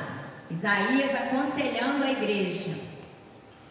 [0.49, 2.71] Isaías aconselhando a igreja.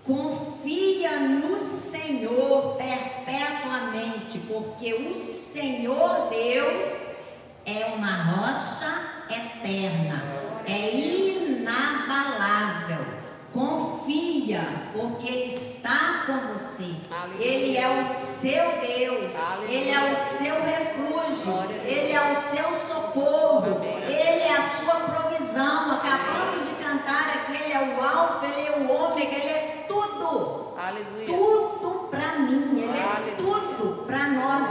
[0.04, 6.84] Confia no Senhor perpetuamente, porque o Senhor Deus
[7.66, 8.86] é uma rocha
[9.28, 10.22] eterna,
[10.68, 13.04] é inabalável.
[13.52, 14.62] Confia,
[14.92, 16.94] porque Ele está com você.
[17.40, 19.34] Ele é o seu Deus,
[19.68, 21.54] Ele é o seu refúgio,
[21.84, 24.37] Ele é o seu socorro, Ele é a
[24.88, 25.92] sua provisão.
[25.92, 30.72] Acabamos de cantar aqui, Ele é o Alfa, Ele é o Ômega, Ele é tudo.
[30.78, 31.26] Aleluia.
[31.26, 34.68] Tudo para mim, Ele é tudo para nós.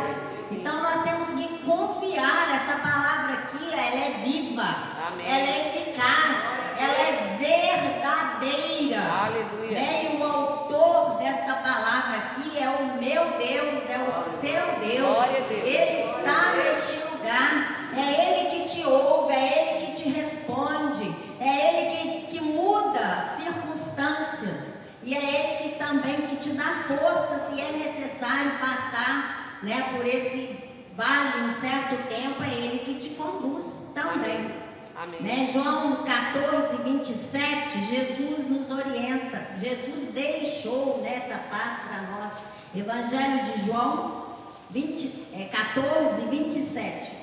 [0.49, 4.75] Então nós temos que confiar, essa palavra aqui, ela é viva,
[5.07, 5.27] Amém.
[5.27, 6.37] ela é eficaz,
[6.79, 9.01] ela é verdadeira.
[9.25, 9.71] Aleluia.
[9.71, 10.13] Né?
[10.13, 15.27] E o autor desta palavra aqui é o meu Deus, é o seu Deus.
[15.27, 15.51] Deus.
[15.51, 21.67] Ele está neste lugar, é Ele que te ouve, é Ele que te responde, é
[21.67, 24.77] Ele que, que muda circunstâncias.
[25.07, 30.05] E é Ele que também que te dá força se é necessário passar né, por
[30.05, 30.59] esse
[30.97, 34.51] vale um certo tempo, é Ele que te conduz também.
[35.01, 35.21] Amém.
[35.21, 35.49] Né?
[35.53, 42.33] João 14, 27, Jesus nos orienta, Jesus deixou nessa paz para nós.
[42.75, 44.25] Evangelho de João
[44.71, 47.16] 20, é, 14, 27.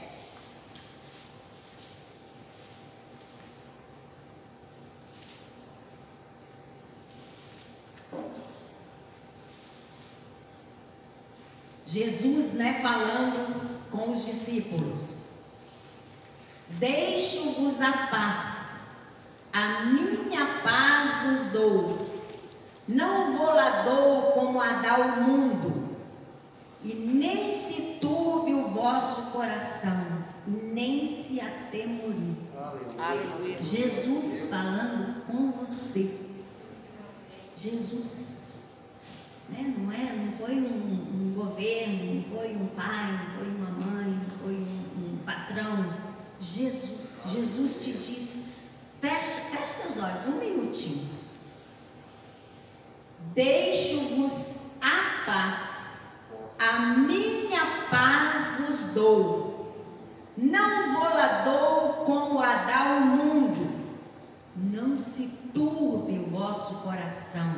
[11.87, 15.11] Jesus, né, falando com os discípulos.
[16.71, 18.81] Deixo-vos a paz,
[19.53, 22.15] a minha paz vos dou.
[22.89, 25.97] Não vou lá dou como a dá o mundo,
[26.83, 30.05] e nem se turbe o vosso coração,
[30.47, 32.49] nem se atemorize.
[32.99, 33.63] Aleluia.
[33.63, 36.15] Jesus falando com você.
[37.57, 38.44] Jesus.
[39.49, 39.75] Né?
[39.77, 44.09] Não, é, não foi um, um governo, não foi um pai, não foi uma mãe,
[44.09, 45.93] não foi um, um patrão.
[46.41, 47.23] Jesus.
[47.33, 48.31] Jesus te diz,
[49.01, 51.09] fecha, fecha seus olhos, um minutinho.
[53.33, 55.99] Deixo-vos a paz,
[56.59, 59.55] a minha paz vos dou.
[60.37, 63.73] Não vou lá dou como a dá o mundo.
[64.57, 67.55] Não se turbe o vosso coração,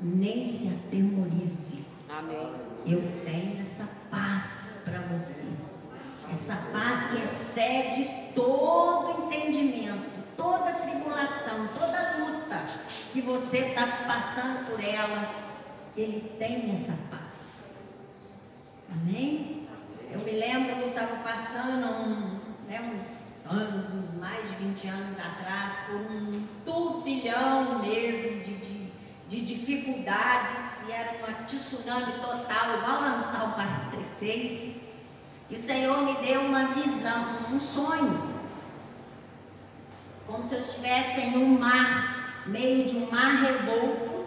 [0.00, 1.84] nem se atemorize.
[2.08, 2.50] Amém.
[2.86, 5.44] Eu tenho essa paz para você.
[6.32, 12.64] Essa paz que excede todo entendimento, toda tribulação, toda luta
[13.12, 15.50] que você está passando por ela.
[15.96, 17.20] Ele tem essa paz.
[18.92, 19.66] Amém?
[20.10, 24.88] Eu me lembro que eu estava passando um, né, uns anos, uns mais de 20
[24.88, 28.49] anos atrás, por um turbilhão mesmo de,
[29.30, 34.76] de, de dificuldades, e era uma tsunami total, igual lá no Salmo 46.
[35.48, 38.40] E o Senhor me deu uma visão, um sonho,
[40.26, 44.26] como se eu estivesse em um mar, meio de um mar revolto,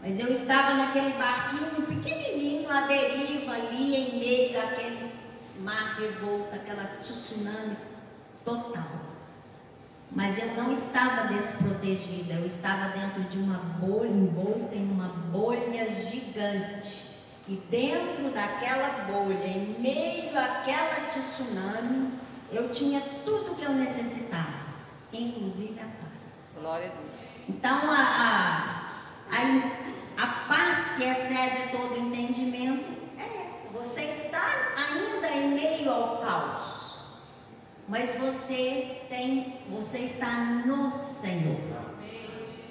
[0.00, 5.12] mas eu estava naquele barquinho pequenininho, à deriva ali, em meio àquele
[5.60, 7.76] mar revolto, aquela tsunami
[8.44, 9.11] total.
[10.14, 15.90] Mas eu não estava desprotegida, eu estava dentro de uma bolha, envolta em uma bolha
[15.92, 17.12] gigante.
[17.48, 22.12] E dentro daquela bolha, em meio àquela tsunami,
[22.52, 24.52] eu tinha tudo que eu necessitava,
[25.12, 26.50] inclusive a paz.
[26.60, 27.48] Glória a Deus.
[27.48, 28.92] Então, a,
[29.30, 33.68] a, a, a paz que excede todo entendimento é essa.
[33.72, 34.42] Você está
[34.76, 36.81] ainda em meio ao caos,
[37.88, 40.30] mas você tem, você está
[40.66, 41.60] no Senhor.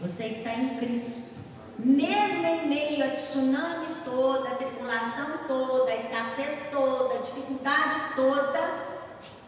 [0.02, 1.40] Você está em Cristo.
[1.78, 8.92] Mesmo em meio a tsunami toda, a tribulação toda, a escassez toda, a dificuldade toda,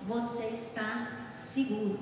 [0.03, 1.99] você está seguro.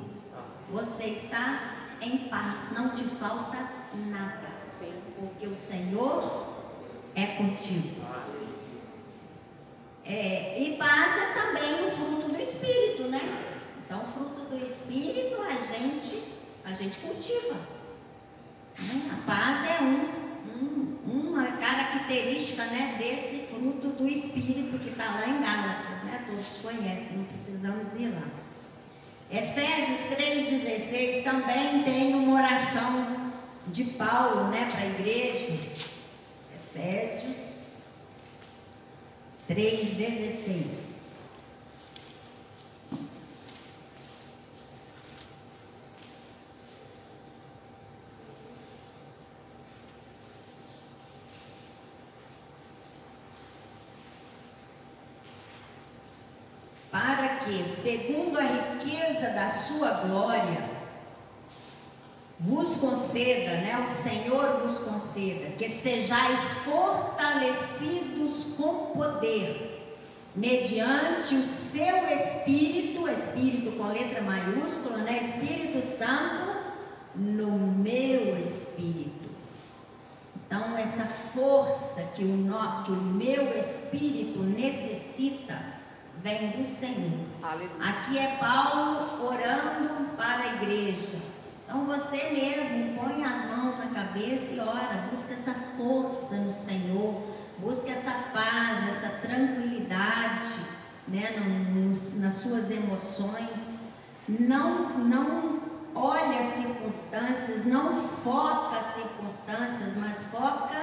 [0.72, 3.57] Você está em paz, não te falta
[4.09, 4.49] nada,
[5.20, 6.47] porque o Senhor
[7.16, 8.01] é contigo.
[10.05, 13.22] É, e é também o fruto do Espírito, né?
[13.86, 16.24] Então, o fruto do Espírito a gente,
[16.66, 17.56] a gente cultiva.
[18.80, 19.12] né?
[19.14, 25.28] A paz é um, um- uma característica né, desse fruto do Espírito que está lá
[25.28, 26.24] em Gálatas, né?
[26.28, 28.28] Todos conhecem, não precisamos ir lá.
[29.32, 33.32] Efésios 3,16 também tem uma oração
[33.68, 35.54] de Paulo né, para a igreja.
[36.76, 37.62] Efésios
[39.49, 40.82] 3,16.
[56.91, 59.47] Para que, segundo a riqueza da
[59.82, 60.69] sua glória,
[62.39, 63.84] vos conceda, né?
[63.84, 69.99] O Senhor vos conceda que sejais fortalecidos com poder,
[70.36, 75.17] mediante o seu Espírito, Espírito com letra maiúscula, né?
[75.17, 76.61] Espírito Santo,
[77.15, 79.32] no meu espírito.
[80.45, 85.80] Então, essa força que o, que o meu espírito necessita
[86.18, 87.20] vem do Senhor.
[87.41, 87.70] Aleluia.
[87.80, 91.18] Aqui é Paulo orando para a igreja.
[91.66, 97.22] Então você mesmo põe as mãos na cabeça e ora, busca essa força no Senhor,
[97.59, 100.49] busca essa paz, essa tranquilidade,
[101.07, 101.32] né,
[101.74, 103.80] nos- nas suas emoções.
[104.28, 105.59] Não, não
[105.95, 110.78] olha as circunstâncias, não foca as circunstâncias, mas foca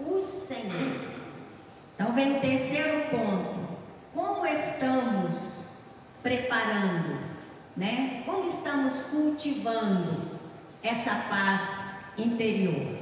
[0.00, 1.00] o Senhor.
[1.94, 3.63] Então vem o terceiro ponto.
[4.14, 5.86] Como estamos
[6.22, 7.18] preparando,
[7.76, 8.22] né?
[8.24, 10.38] Como estamos cultivando
[10.82, 11.60] essa paz
[12.16, 12.96] interior?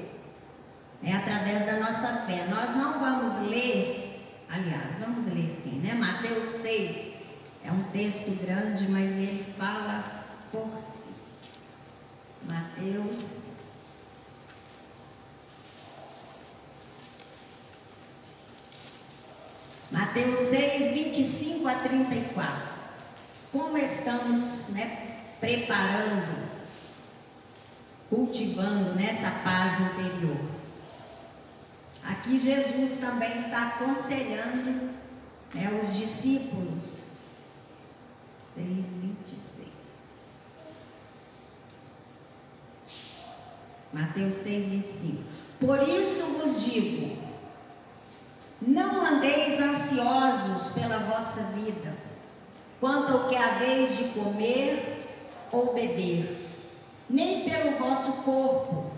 [1.04, 2.46] É através da nossa fé.
[2.48, 5.92] Nós não vamos ler, aliás, vamos ler sim, né?
[5.92, 7.12] Mateus 6
[7.64, 11.10] é um texto grande, mas ele fala por si.
[12.50, 13.51] Mateus
[19.92, 22.72] Mateus 6, 25 a 34.
[23.52, 26.48] Como estamos né, preparando,
[28.08, 30.40] cultivando nessa paz interior?
[32.02, 34.90] Aqui Jesus também está aconselhando
[35.52, 37.02] né, os discípulos.
[38.54, 39.68] 6, 26.
[43.92, 45.22] Mateus 6, 25.
[45.60, 47.21] Por isso vos digo:
[48.66, 51.94] não andeis ansiosos pela vossa vida,
[52.80, 55.00] quanto ao que haveis de comer
[55.50, 56.48] ou beber,
[57.08, 58.90] nem pelo vosso corpo,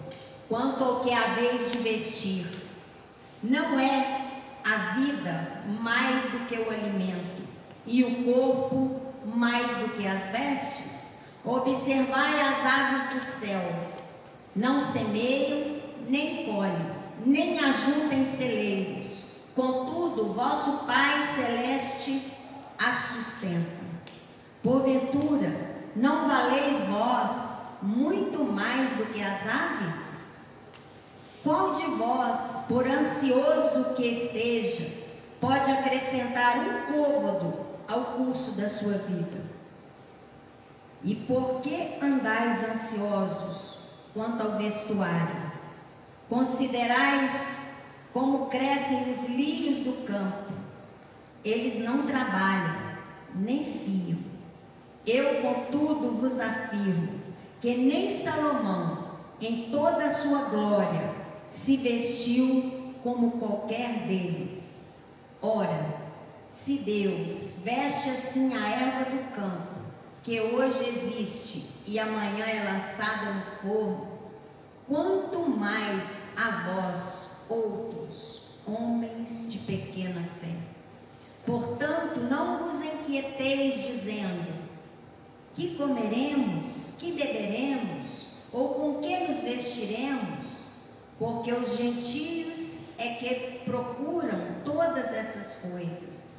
[0.48, 2.46] quanto ao que haveis de vestir.
[3.42, 4.30] Não é
[4.64, 7.42] a vida mais do que o alimento,
[7.86, 10.94] e o corpo mais do que as vestes?
[11.44, 13.62] Observai as aves do céu,
[14.56, 16.86] não semeiam, nem colhem,
[17.26, 19.23] nem ajuntam em celeiros,
[19.54, 22.32] contudo, vosso Pai Celeste
[22.78, 23.84] as sustenta.
[24.62, 25.52] Porventura,
[25.94, 30.14] não valeis vós muito mais do que as aves?
[31.42, 34.90] Qual de vós, por ansioso que esteja,
[35.40, 37.54] pode acrescentar um côvado
[37.86, 39.44] ao curso da sua vida?
[41.02, 43.78] E por que andais ansiosos
[44.14, 45.52] quanto ao vestuário?
[46.30, 47.63] Considerais
[48.14, 50.52] como crescem os lírios do campo.
[51.44, 52.76] Eles não trabalham,
[53.34, 54.18] nem fiam.
[55.04, 57.08] Eu, contudo, vos afirmo
[57.60, 59.04] que nem Salomão,
[59.40, 61.10] em toda a sua glória,
[61.48, 64.62] se vestiu como qualquer deles.
[65.42, 65.84] Ora,
[66.48, 69.74] se Deus veste assim a erva do campo,
[70.22, 74.08] que hoje existe e amanhã é lançada no forno,
[74.86, 76.02] quanto mais
[76.36, 80.54] a vós, outros, homens de pequena fé.
[81.44, 84.52] Portanto, não vos inquieteis dizendo:
[85.54, 90.64] que comeremos, que beberemos, ou com que nos vestiremos?
[91.18, 92.58] Porque os gentios
[92.98, 96.34] é que procuram todas essas coisas.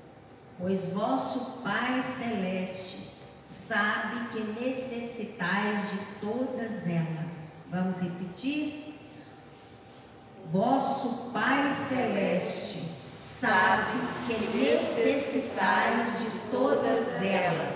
[0.58, 3.10] Pois vosso Pai Celeste
[3.44, 7.36] sabe que necessitais de todas elas.
[7.70, 8.85] Vamos repetir?
[10.52, 12.84] Vosso Pai Celeste
[13.40, 17.76] sabe que necessitais de todas elas.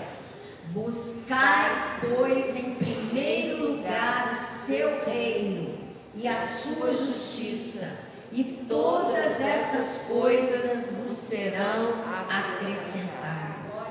[0.66, 5.74] Buscai, pois, em primeiro lugar o seu reino
[6.14, 7.90] e a sua justiça,
[8.30, 11.94] e todas essas coisas vos serão
[12.28, 13.88] acrescentadas.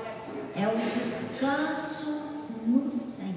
[0.56, 3.34] É o descanso no Senhor.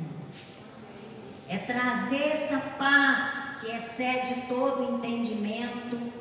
[1.49, 3.32] É trazer essa paz
[3.64, 6.11] que excede todo entendimento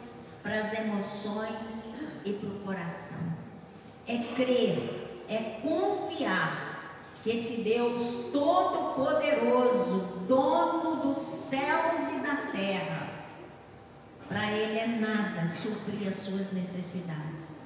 [0.42, 3.18] para as emoções e para o coração.
[4.06, 6.70] É crer, é confiar
[7.22, 13.08] que esse Deus todo-poderoso, dono dos céus e da terra,
[14.28, 17.58] para Ele é nada suprir as suas necessidades,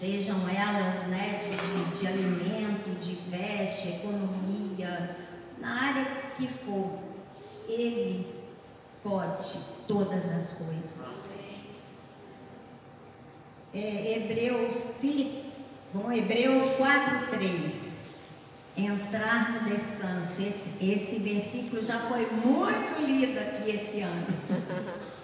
[0.00, 5.16] sejam elas né, de, de, de alimento, de veste, economia,
[5.58, 6.04] na área
[6.36, 6.98] que for,
[7.68, 8.35] Ele
[9.08, 11.26] pode todas as coisas.
[13.72, 14.94] É, Hebreus,
[15.94, 17.96] bom, Hebreus 4, 3
[18.76, 20.42] entrar no descanso.
[20.42, 24.26] Esse, esse versículo já foi muito lido aqui esse ano.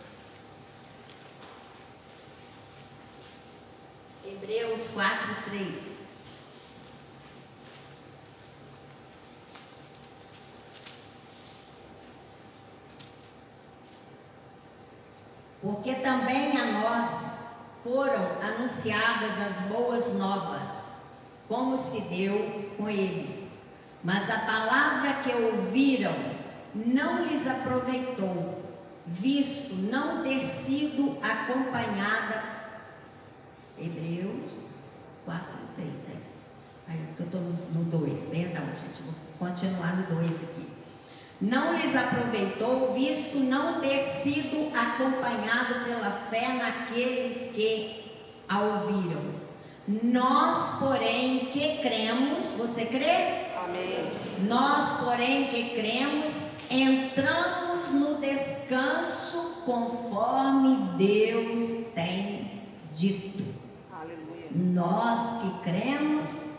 [4.25, 5.92] Hebreus 4, 3.
[15.63, 17.33] Porque também a nós
[17.85, 20.69] foram anunciadas as boas novas,
[21.49, 23.43] como se deu com eles
[24.05, 26.15] mas a palavra que ouviram
[26.75, 28.61] não lhes aproveitou,
[29.07, 32.43] visto não ter sido acompanhada.
[33.79, 35.45] Hebreus 4,
[35.77, 35.89] 3.
[35.89, 36.93] É.
[36.93, 40.72] Aí eu estou no 2, perdão, gente, vou continuar no 2 aqui.
[41.43, 48.01] Não lhes aproveitou, visto não ter sido acompanhado pela fé naqueles que
[48.49, 49.21] a ouviram.
[49.89, 53.49] Nós, porém, que cremos, você crê?
[53.65, 54.13] Amém.
[54.47, 62.63] Nós, porém, que cremos, entramos no descanso conforme Deus tem
[62.95, 63.43] dito.
[63.93, 64.47] Aleluia.
[64.53, 66.59] Nós que cremos,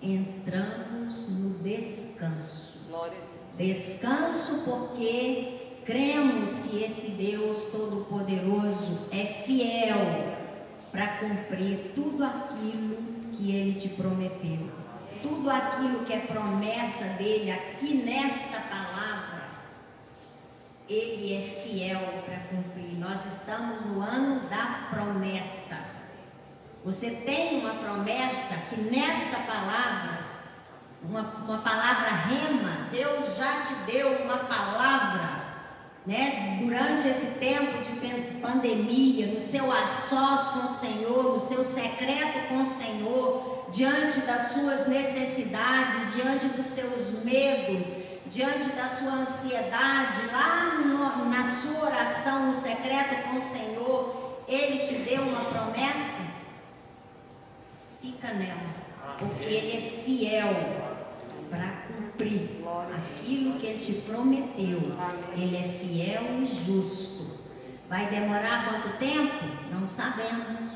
[0.00, 2.78] entramos no descanso.
[2.88, 3.33] Glória a Deus.
[3.56, 10.34] Descanso porque cremos que esse Deus Todo-Poderoso é fiel
[10.90, 12.96] para cumprir tudo aquilo
[13.32, 14.70] que ele te prometeu.
[15.22, 19.44] Tudo aquilo que é promessa dele aqui nesta palavra,
[20.88, 22.98] ele é fiel para cumprir.
[22.98, 25.78] Nós estamos no ano da promessa.
[26.84, 30.18] Você tem uma promessa que nesta palavra,
[31.02, 35.42] uma, uma palavra rema, Deus já te deu uma palavra
[36.06, 37.94] né, durante esse tempo de
[38.40, 44.20] pandemia, no seu a sós com o Senhor, no seu secreto com o Senhor, diante
[44.20, 47.86] das suas necessidades, diante dos seus medos,
[48.26, 54.86] diante da sua ansiedade, lá no, na sua oração, no secreto com o Senhor, Ele
[54.86, 56.22] te deu uma promessa?
[58.00, 58.74] Fica nela,
[59.18, 60.54] porque Ele é fiel
[61.50, 62.03] para cumprir
[62.94, 64.80] aquilo que Ele te prometeu.
[65.36, 67.44] Ele é fiel e justo.
[67.88, 69.44] Vai demorar quanto tempo?
[69.70, 70.74] Não sabemos.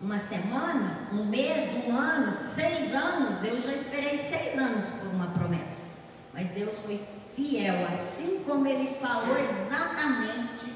[0.00, 3.42] Uma semana, um mês, um ano, seis anos.
[3.42, 5.84] Eu já esperei seis anos por uma promessa.
[6.32, 7.00] Mas Deus foi
[7.34, 10.72] fiel, assim como Ele falou exatamente,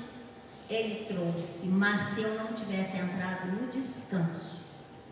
[0.70, 1.66] Ele trouxe.
[1.66, 4.62] Mas se eu não tivesse entrado no descanso,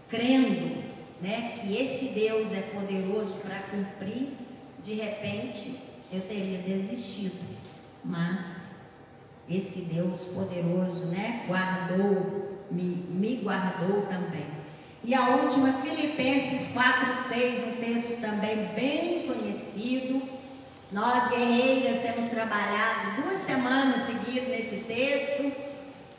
[0.09, 0.82] crendo
[1.20, 4.45] né, que esse Deus é poderoso para cumprir,
[4.87, 5.80] de repente
[6.12, 7.45] eu teria desistido.
[8.05, 8.76] Mas
[9.51, 14.47] esse Deus poderoso, né, guardou, me, me guardou também.
[15.05, 20.22] E a última, Filipenses 4, 6, um texto também bem conhecido.
[20.93, 25.53] Nós, guerreiras, temos trabalhado duas semanas seguidas nesse texto.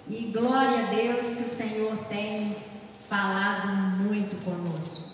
[0.09, 2.55] E glória a Deus que o Senhor tem
[3.09, 3.67] falado
[4.03, 5.06] muito conosco.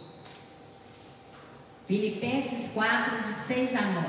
[1.93, 4.07] Filipenses 4, de 6 a 9.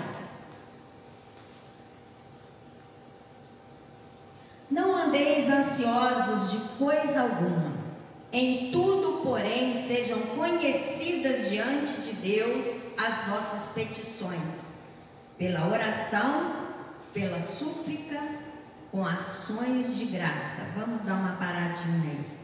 [4.70, 7.74] Não andeis ansiosos de coisa alguma,
[8.32, 12.66] em tudo, porém, sejam conhecidas diante de Deus
[12.97, 14.78] as vossas petições,
[15.37, 16.53] pela oração,
[17.12, 18.18] pela súplica,
[18.91, 20.62] com ações de graça.
[20.74, 22.35] Vamos dar uma paradinha aí.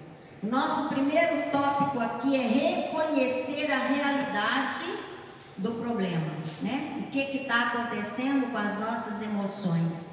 [0.42, 3.88] Nosso primeiro tópico aqui é reconhecer a
[5.60, 6.32] do problema,
[6.62, 7.04] né?
[7.06, 10.10] O que está acontecendo com as nossas emoções.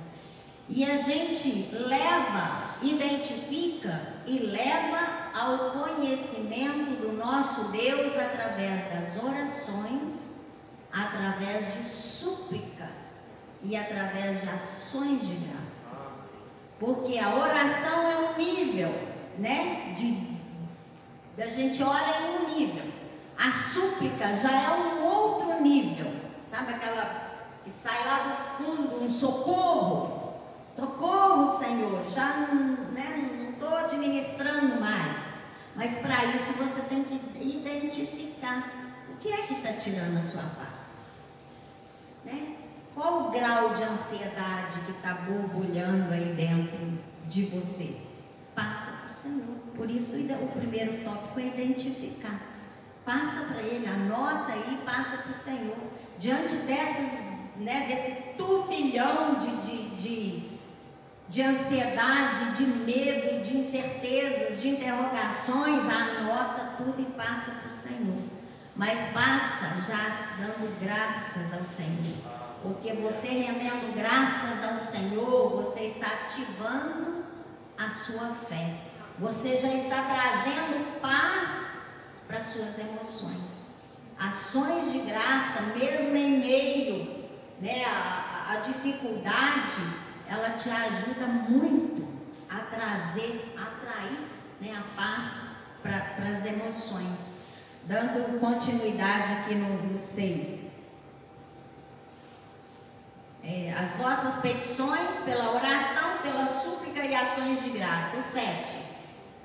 [0.70, 5.00] E a gente leva, identifica e leva
[5.34, 10.42] ao conhecimento do nosso Deus através das orações,
[10.92, 13.18] através de súplicas
[13.64, 15.88] e através de ações de graça.
[16.80, 19.94] Porque a oração é um nível né?
[19.96, 20.38] De,
[21.42, 22.84] a gente ora em um nível.
[23.38, 26.12] A súplica já é um outro nível.
[26.50, 27.28] Sabe aquela
[27.64, 30.34] que sai lá do fundo, um socorro?
[30.74, 32.04] Socorro, Senhor.
[32.10, 32.48] Já
[32.92, 35.18] né, não estou administrando mais.
[35.76, 38.72] Mas para isso você tem que identificar
[39.12, 41.12] o que é que está tirando a sua paz.
[42.26, 42.56] Né?
[42.96, 48.02] Qual o grau de ansiedade que está borbulhando aí dentro de você?
[48.56, 49.58] Passa Senhor.
[49.76, 52.40] Por isso, o primeiro tópico é identificar.
[53.08, 55.78] Passa para Ele, anota aí, passa para o Senhor.
[56.20, 57.10] Diante dessas,
[57.56, 60.50] né, desse turbilhão de, de, de,
[61.30, 68.24] de ansiedade, de medo, de incertezas, de interrogações, anota tudo e passa para o Senhor.
[68.76, 72.18] Mas passa já dando graças ao Senhor.
[72.62, 77.24] Porque você rendendo graças ao Senhor, você está ativando
[77.80, 78.82] a sua fé.
[79.18, 81.77] Você já está trazendo paz
[82.28, 83.58] para suas emoções.
[84.20, 87.28] Ações de graça, mesmo em meio
[87.62, 89.82] né, a, a dificuldade,
[90.30, 92.08] ela te ajuda muito
[92.50, 94.20] a trazer, a atrair
[94.60, 95.48] né, a paz
[95.82, 97.38] para as emoções.
[97.84, 100.68] Dando continuidade aqui no 6.
[103.44, 108.18] É, as vossas petições pela oração, pela súplica e ações de graça.
[108.18, 108.87] O 7.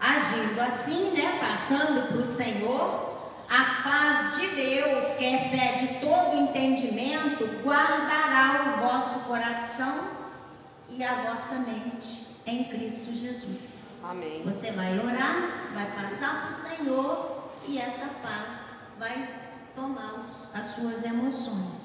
[0.03, 3.12] Agindo assim, né, passando para o Senhor,
[3.48, 10.09] a paz de Deus, que excede todo entendimento, guardará o vosso coração
[10.90, 13.76] e a vossa mente em Cristo Jesus.
[14.03, 14.42] Amém.
[14.44, 18.57] Você vai orar, vai passar para o Senhor e essa paz
[18.98, 19.28] vai
[19.76, 21.80] tomar os, as suas emoções.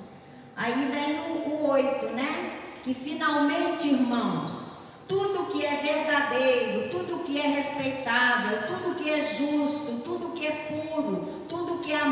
[0.55, 2.61] Aí vem o, o 8, né?
[2.83, 10.01] Que finalmente, irmãos, tudo que é verdadeiro, tudo que é respeitável, tudo que é justo,
[10.03, 12.03] tudo que é puro, tudo que é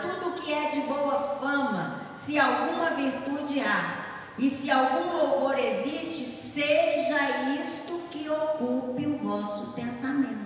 [0.00, 4.04] tudo que é de boa fama, se alguma virtude há
[4.38, 10.44] e se algum louvor existe, seja isto que ocupe o vosso pensamento.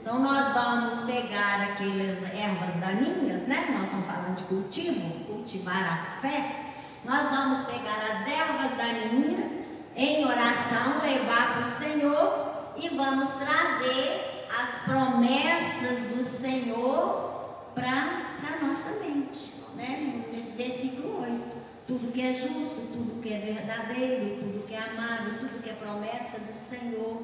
[0.00, 3.68] Então nós vamos pegar aquelas ervas daninhas, né?
[3.72, 6.56] Nós estamos falando de cultivo, cultivar a fé.
[7.04, 9.50] Nós vamos pegar as ervas daninhas
[9.94, 18.64] em oração, levar para o Senhor e vamos trazer as promessas do Senhor para a
[18.64, 20.24] nossa mente, né?
[20.32, 21.62] Nesse versículo 8.
[21.86, 25.74] Tudo que é justo, tudo que é verdadeiro, tudo que é amável, tudo que é
[25.74, 27.22] promessa do Senhor,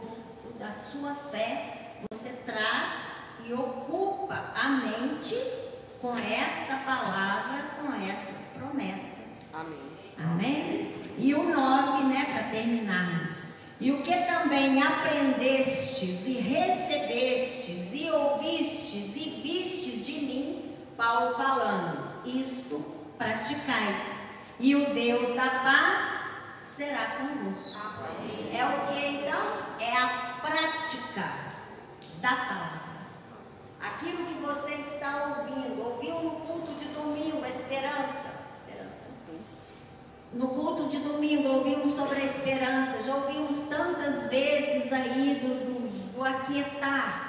[0.59, 1.79] da sua fé
[2.11, 2.93] você traz
[3.47, 5.37] e ocupa a mente
[6.01, 9.47] com esta palavra, com essas promessas.
[9.53, 9.79] Amém.
[10.19, 10.95] Amém?
[11.19, 13.43] E o 9, né, para terminarmos.
[13.81, 19.98] E o que também aprendestes e recebestes e ouvistes e vistes
[20.99, 22.81] Paulo falando, isto
[23.17, 24.19] praticai.
[24.59, 26.19] E o Deus da paz
[26.57, 27.79] será convosco.
[28.53, 29.41] É o que então?
[29.79, 31.33] É a prática
[32.21, 32.89] da palavra.
[33.81, 38.33] Aquilo que você está ouvindo, ouviu no culto de domingo, a esperança.
[38.53, 39.03] esperança.
[40.33, 46.15] No culto de domingo ouvimos sobre a esperança, já ouvimos tantas vezes aí do, do,
[46.17, 47.28] do aquietar,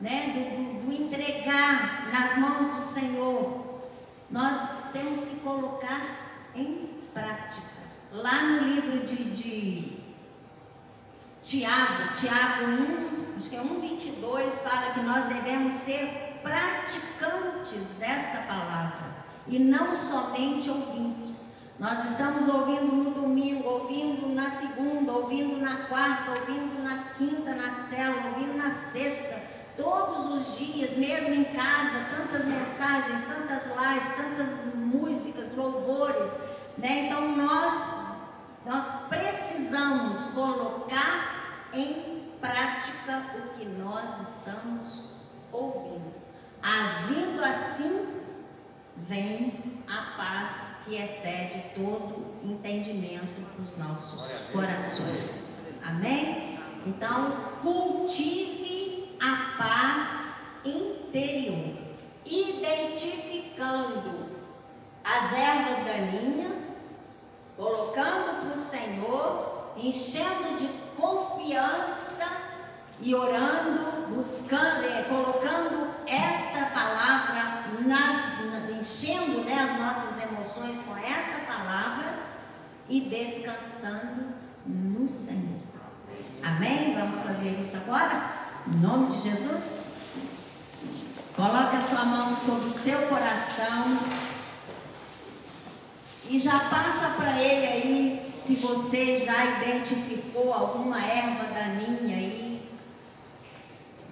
[0.00, 0.32] né?
[0.34, 3.80] Do, do, do entregar nas mãos do Senhor.
[4.30, 6.00] Nós temos que colocar
[6.54, 7.80] em prática.
[8.12, 10.00] Lá no livro de, de
[11.42, 19.10] Tiago, Tiago 1, acho que é 1,22, fala que nós devemos ser praticantes desta palavra
[19.46, 21.50] e não somente ouvintes.
[21.78, 27.86] Nós estamos ouvindo no domingo, ouvindo na segunda, ouvindo na quarta, ouvindo na quinta, na
[27.88, 29.39] célula, ouvindo na sexta,
[29.80, 36.30] todos os dias, mesmo em casa, tantas mensagens, tantas lives, tantas músicas, louvores,
[36.78, 37.06] né?
[37.06, 38.00] Então nós
[38.64, 45.00] nós precisamos colocar em prática o que nós estamos
[45.50, 46.12] ouvindo.
[46.62, 48.22] Agindo assim,
[49.08, 50.50] vem a paz
[50.84, 55.30] que excede todo entendimento dos nossos corações.
[55.82, 56.58] Amém?
[56.86, 58.49] Então, cultive
[59.20, 61.76] a paz interior,
[62.24, 64.30] identificando
[65.04, 66.52] as ervas daninhas,
[67.56, 72.26] colocando para o Senhor, enchendo de confiança
[73.02, 78.30] e orando, buscando, é, colocando esta palavra, nas,
[78.80, 82.18] enchendo né, as nossas emoções com esta palavra
[82.88, 84.32] e descansando
[84.66, 85.60] no Senhor.
[86.42, 86.94] Amém?
[86.94, 88.39] Vamos fazer isso agora?
[88.66, 89.90] Em nome de Jesus?
[91.34, 93.98] Coloque a sua mão sobre o seu coração
[96.28, 102.68] e já passa para ele aí se você já identificou alguma erva daninha aí,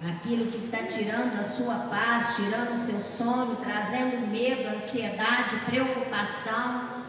[0.07, 7.03] aquilo que está tirando a sua paz, tirando o seu sono, trazendo medo, ansiedade, preocupação,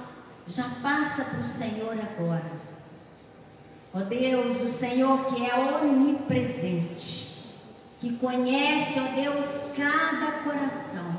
[0.47, 2.53] já passa para o Senhor agora.
[3.95, 7.30] Ó oh Deus, o Senhor que é onipresente,
[8.01, 9.45] que conhece, ó Deus,
[9.77, 11.17] cada coração,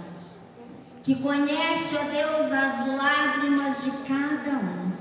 [1.03, 4.91] que conhece, ó Deus, as lágrimas de cada um.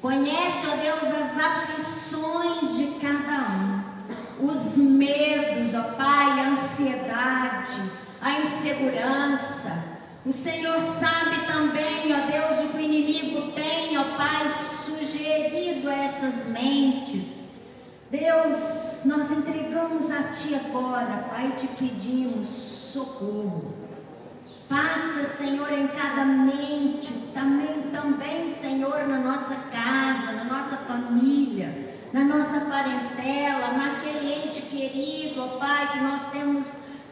[0.00, 7.82] Conhece, ó Deus, as aflições de cada um, os medos, ó Pai, a ansiedade,
[8.20, 9.84] a insegurança.
[10.24, 15.94] O Senhor sabe também, ó Deus, o que o inimigo tem, ó Pai, sugerido a
[15.94, 17.39] essas mentes.
[18.10, 23.72] Deus, nós entregamos a Ti agora, Pai, te pedimos socorro.
[24.68, 32.24] Passa, Senhor, em cada mente, também, também, Senhor, na nossa casa, na nossa família, na
[32.24, 36.66] nossa parentela, naquele ente querido, ó Pai, que nós temos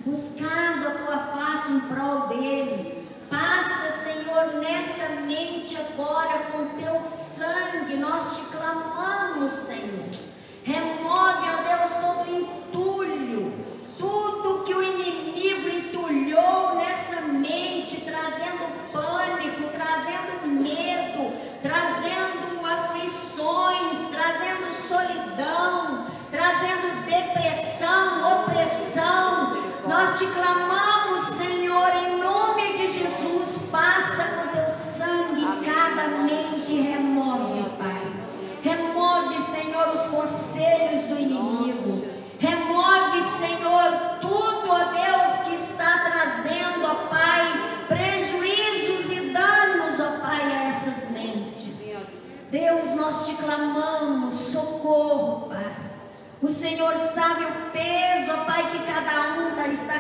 [0.05, 3.07] buscado a Tua face em prol dele.
[3.31, 10.28] Passa, Senhor, nesta mente agora com Teu sangue, nós te clamamos, Senhor.
[10.69, 13.65] Remove, ó Deus, todo entulho,
[13.97, 21.33] tudo que o inimigo entulhou nessa mente, trazendo pânico, trazendo medo,
[21.63, 29.57] trazendo aflições, trazendo solidão, trazendo depressão, opressão.
[29.89, 30.98] Nós te clamamos,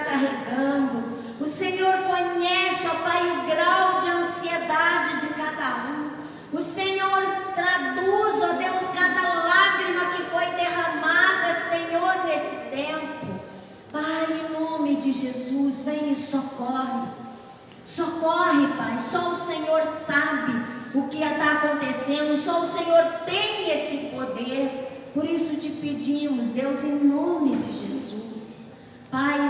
[0.09, 1.19] carregando.
[1.39, 6.11] O Senhor conhece, ó Pai, o grau de ansiedade de cada um.
[6.53, 7.23] O Senhor
[7.55, 13.41] traduz, ó Deus, cada lágrima que foi derramada, Senhor, nesse tempo.
[13.93, 17.09] Pai, em nome de Jesus, vem e socorre.
[17.85, 18.99] Socorre, Pai.
[18.99, 20.53] Só o Senhor sabe
[20.95, 22.37] o que está acontecendo.
[22.37, 25.11] Só o Senhor tem esse poder.
[25.15, 28.09] Por isso te pedimos, Deus, em nome de Jesus.
[29.11, 29.48] Pai,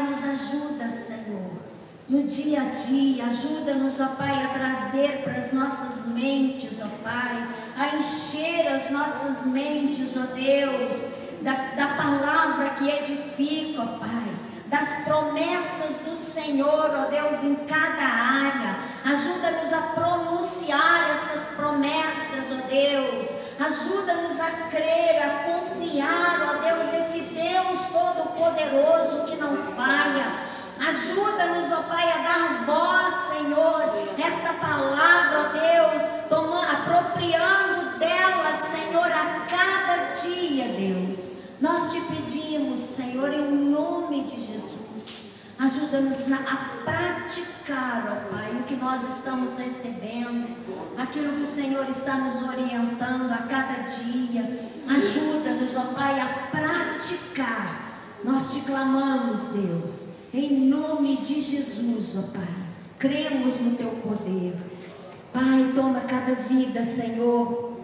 [2.08, 3.26] no dia a dia.
[3.26, 9.46] Ajuda-nos, ó Pai, a trazer para as nossas mentes, ó Pai, a encher as nossas
[9.46, 11.02] mentes, ó Deus,
[11.42, 14.34] da, da palavra que edifica, ó Pai,
[14.66, 18.88] das promessas do Senhor, ó Deus, em cada área.
[19.04, 23.28] Ajuda-nos a pronunciar essas promessas, ó Deus.
[23.58, 31.82] Ajuda-nos a crer, a confiar, ó Deus, nesse Deus Todo-Poderoso que não falha Ajuda-nos, ó
[31.82, 33.82] Pai, a dar voz, Senhor,
[34.16, 41.32] esta palavra, ó Deus, tomando, apropriando dela, Senhor, a cada dia, Deus.
[41.60, 45.24] Nós te pedimos, Senhor, em nome de Jesus.
[45.58, 50.48] Ajuda-nos a praticar, ó Pai, o que nós estamos recebendo,
[50.96, 54.42] aquilo que o Senhor está nos orientando a cada dia.
[54.88, 57.88] Ajuda-nos, ó Pai, a praticar.
[58.22, 62.48] Nós te clamamos, Deus em nome de Jesus, ó Pai,
[62.98, 64.54] cremos no teu poder.
[65.32, 67.78] Pai, toma cada vida, Senhor,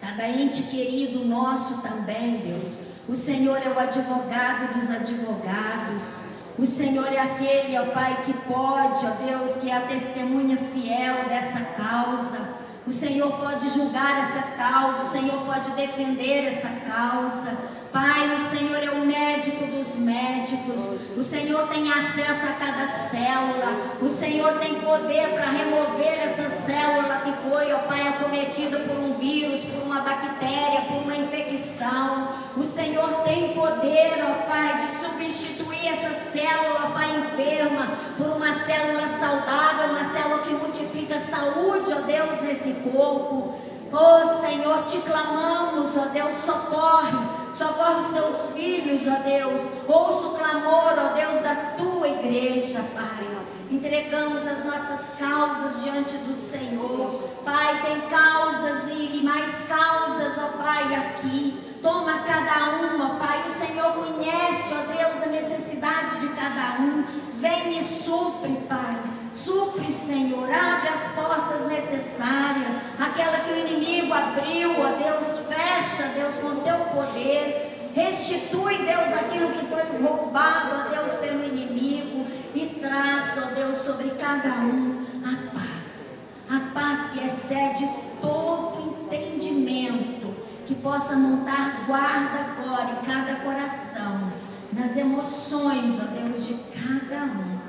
[0.00, 2.76] cada ente querido nosso também, Deus.
[3.08, 6.32] O Senhor é o advogado dos advogados.
[6.58, 11.24] O Senhor é aquele, ó Pai, que pode, ó Deus, que é a testemunha fiel
[11.28, 12.62] dessa causa.
[12.86, 17.56] O Senhor pode julgar essa causa, o Senhor pode defender essa causa.
[17.92, 20.80] Pai, o Senhor é o médico dos médicos.
[21.14, 23.98] O Senhor tem acesso a cada célula.
[24.00, 29.12] O Senhor tem poder para remover essa célula que foi, ó Pai, acometida por um
[29.18, 32.28] vírus, por uma bactéria, por uma infecção.
[32.56, 38.54] O Senhor tem poder, ó Pai, de substituir essa célula, ó Pai, enferma, por uma
[38.64, 43.54] célula saudável, uma célula que multiplica saúde, ó Deus, nesse corpo.
[43.92, 49.68] Oh Senhor, te clamamos, ó Deus, socorre, socorre os teus filhos, ó Deus.
[49.86, 53.32] Ouça o clamor, ó Deus, da tua igreja, Pai.
[53.70, 57.28] Entregamos as nossas causas diante do Senhor.
[57.44, 61.78] Pai, tem causas e, mais causas, ó Pai, aqui.
[61.82, 63.42] Toma cada uma, Pai.
[63.46, 67.04] O Senhor conhece, ó Deus, a necessidade de cada um.
[67.40, 69.21] Vem e supre, Pai.
[69.32, 72.68] Supre, Senhor, abre as portas necessárias,
[73.00, 77.90] aquela que o inimigo abriu, ó Deus, fecha, Deus, com teu poder.
[77.94, 82.26] Restitui, Deus, aquilo que foi roubado, ó Deus, pelo inimigo.
[82.54, 86.20] E traz, ó Deus, sobre cada um a paz.
[86.50, 87.88] A paz que excede
[88.20, 90.34] todo entendimento.
[90.66, 94.30] Que possa montar guarda agora em cada coração.
[94.74, 97.61] Nas emoções, ó Deus, de cada um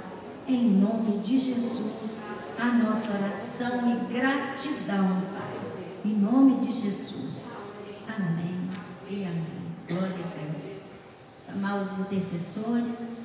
[0.48, 2.26] em nome de Jesus,
[2.60, 5.54] a nossa oração e gratidão, Pai.
[6.06, 7.74] Em nome de Jesus.
[8.08, 8.70] Amém
[9.10, 9.64] e amém.
[9.88, 10.76] Glória a Deus.
[11.46, 13.24] Chamar os intercessores.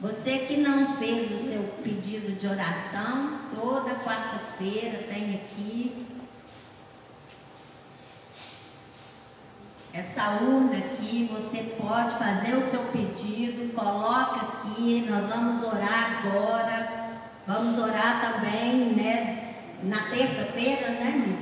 [0.00, 6.03] Você que não fez o seu pedido de oração, toda quarta-feira tem aqui
[9.94, 17.12] essa urna aqui, você pode fazer o seu pedido, coloca aqui, nós vamos orar agora,
[17.46, 19.54] vamos orar também, né,
[19.84, 21.38] na terça-feira, né?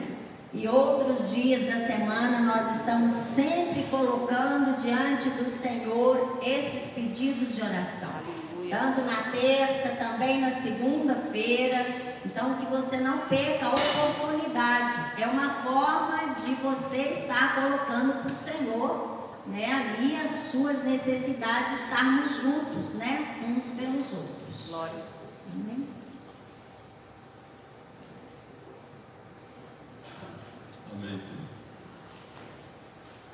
[0.52, 7.62] E outros dias da semana nós estamos sempre colocando diante do Senhor esses pedidos de
[7.62, 8.10] oração.
[8.72, 11.84] Tanto na terça, também na segunda-feira.
[12.24, 15.20] Então, que você não perca a oportunidade.
[15.20, 21.82] É uma forma de você estar colocando para o Senhor, né, ali as suas necessidades,
[21.82, 24.68] estarmos juntos, né, uns pelos outros.
[24.70, 25.04] Glória.
[25.54, 25.86] Amém?
[30.94, 31.52] Amém, Senhor.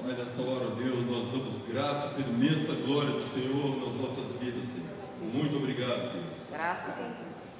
[0.02, 4.64] Pai, nessa hora, Deus, nós damos graça pela imensa glória do Senhor nas nossas vidas,
[4.64, 5.07] Senhor.
[5.20, 6.48] Muito obrigado, Deus.
[6.50, 7.10] Graça.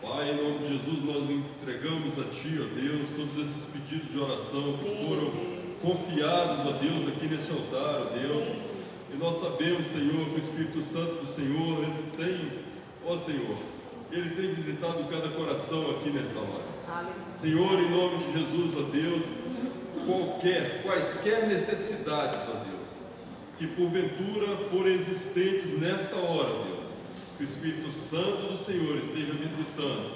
[0.00, 4.18] Pai, em nome de Jesus, nós entregamos a Ti, ó Deus, todos esses pedidos de
[4.18, 5.58] oração que Sim, foram Deus.
[5.82, 8.46] confiados, ó Deus, aqui nesse altar, ó Deus.
[9.12, 12.50] E nós sabemos, Senhor, que o Espírito Santo do Senhor, Ele tem,
[13.04, 13.56] ó Senhor,
[14.12, 17.04] Ele tem visitado cada coração aqui nesta hora.
[17.40, 19.22] Senhor, em nome de Jesus, ó Deus,
[20.06, 22.78] qualquer, quaisquer necessidades, ó Deus,
[23.58, 26.77] que porventura forem existentes nesta hora, Deus,
[27.38, 30.10] Que o Espírito Santo do Senhor esteja visitando,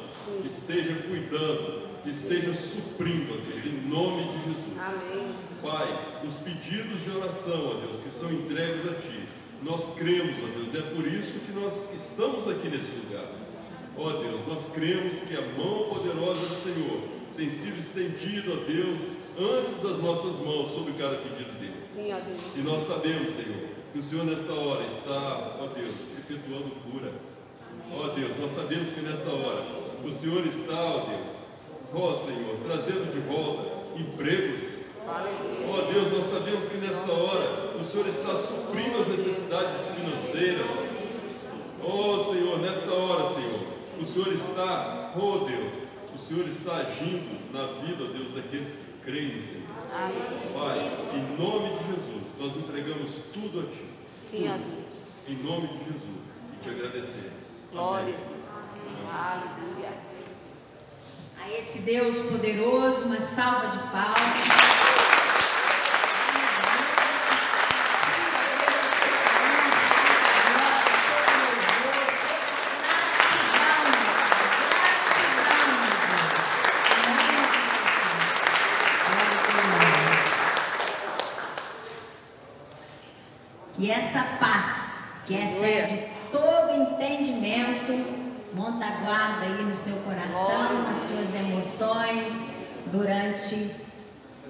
[0.45, 4.77] esteja cuidando, esteja suprindo, ó Deus, em nome de Jesus.
[4.77, 5.33] Amém.
[5.63, 5.87] Pai,
[6.27, 9.23] os pedidos de oração, ó Deus, que são entregues a Ti,
[9.63, 13.31] nós cremos, ó Deus, e é por isso que nós estamos aqui nesse lugar.
[13.97, 18.99] Ó Deus, nós cremos que a mão poderosa do Senhor tem sido estendida, ó Deus,
[19.39, 21.85] antes das nossas mãos sobre cada pedido deles.
[21.95, 22.41] Sim, ó Deus.
[22.57, 23.62] E nós sabemos, Senhor,
[23.93, 27.13] que o Senhor nesta hora está, ó Deus, efetuando cura.
[27.95, 29.63] Ó Deus, nós sabemos que nesta hora
[30.03, 31.43] o Senhor está, ó Deus,
[31.93, 33.69] ó Senhor, trazendo de volta
[34.01, 34.81] empregos.
[35.05, 40.71] Ó Deus, nós sabemos que nesta hora o Senhor está suprindo as necessidades financeiras.
[41.85, 43.61] Ó Senhor, nesta hora, Senhor,
[44.01, 45.73] o Senhor está, ó Deus,
[46.15, 49.69] o Senhor está agindo na vida, ó Deus, daqueles que creem no Senhor.
[50.55, 50.79] Pai,
[51.13, 53.85] em nome de Jesus, nós entregamos tudo a Ti.
[54.31, 54.59] Sim, Tudo.
[54.59, 55.29] Deus.
[55.29, 56.41] Em nome de Jesus.
[56.53, 57.33] E te agradecemos.
[57.71, 58.15] Glória Amém.
[58.15, 59.63] a Deus.
[59.63, 59.93] Aleluia.
[61.45, 64.63] A esse Deus poderoso, uma salva de palmas.
[83.77, 84.67] Que essa paz,
[85.73, 87.93] que excede todo entendimento,
[88.55, 92.49] monta guarda aí no seu coração, nas suas emoções,
[92.87, 93.75] durante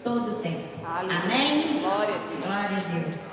[0.03, 0.69] todo o tempo.
[0.85, 1.81] Amém?
[1.81, 2.44] Glória a Deus.
[2.44, 3.32] Glória a Deus.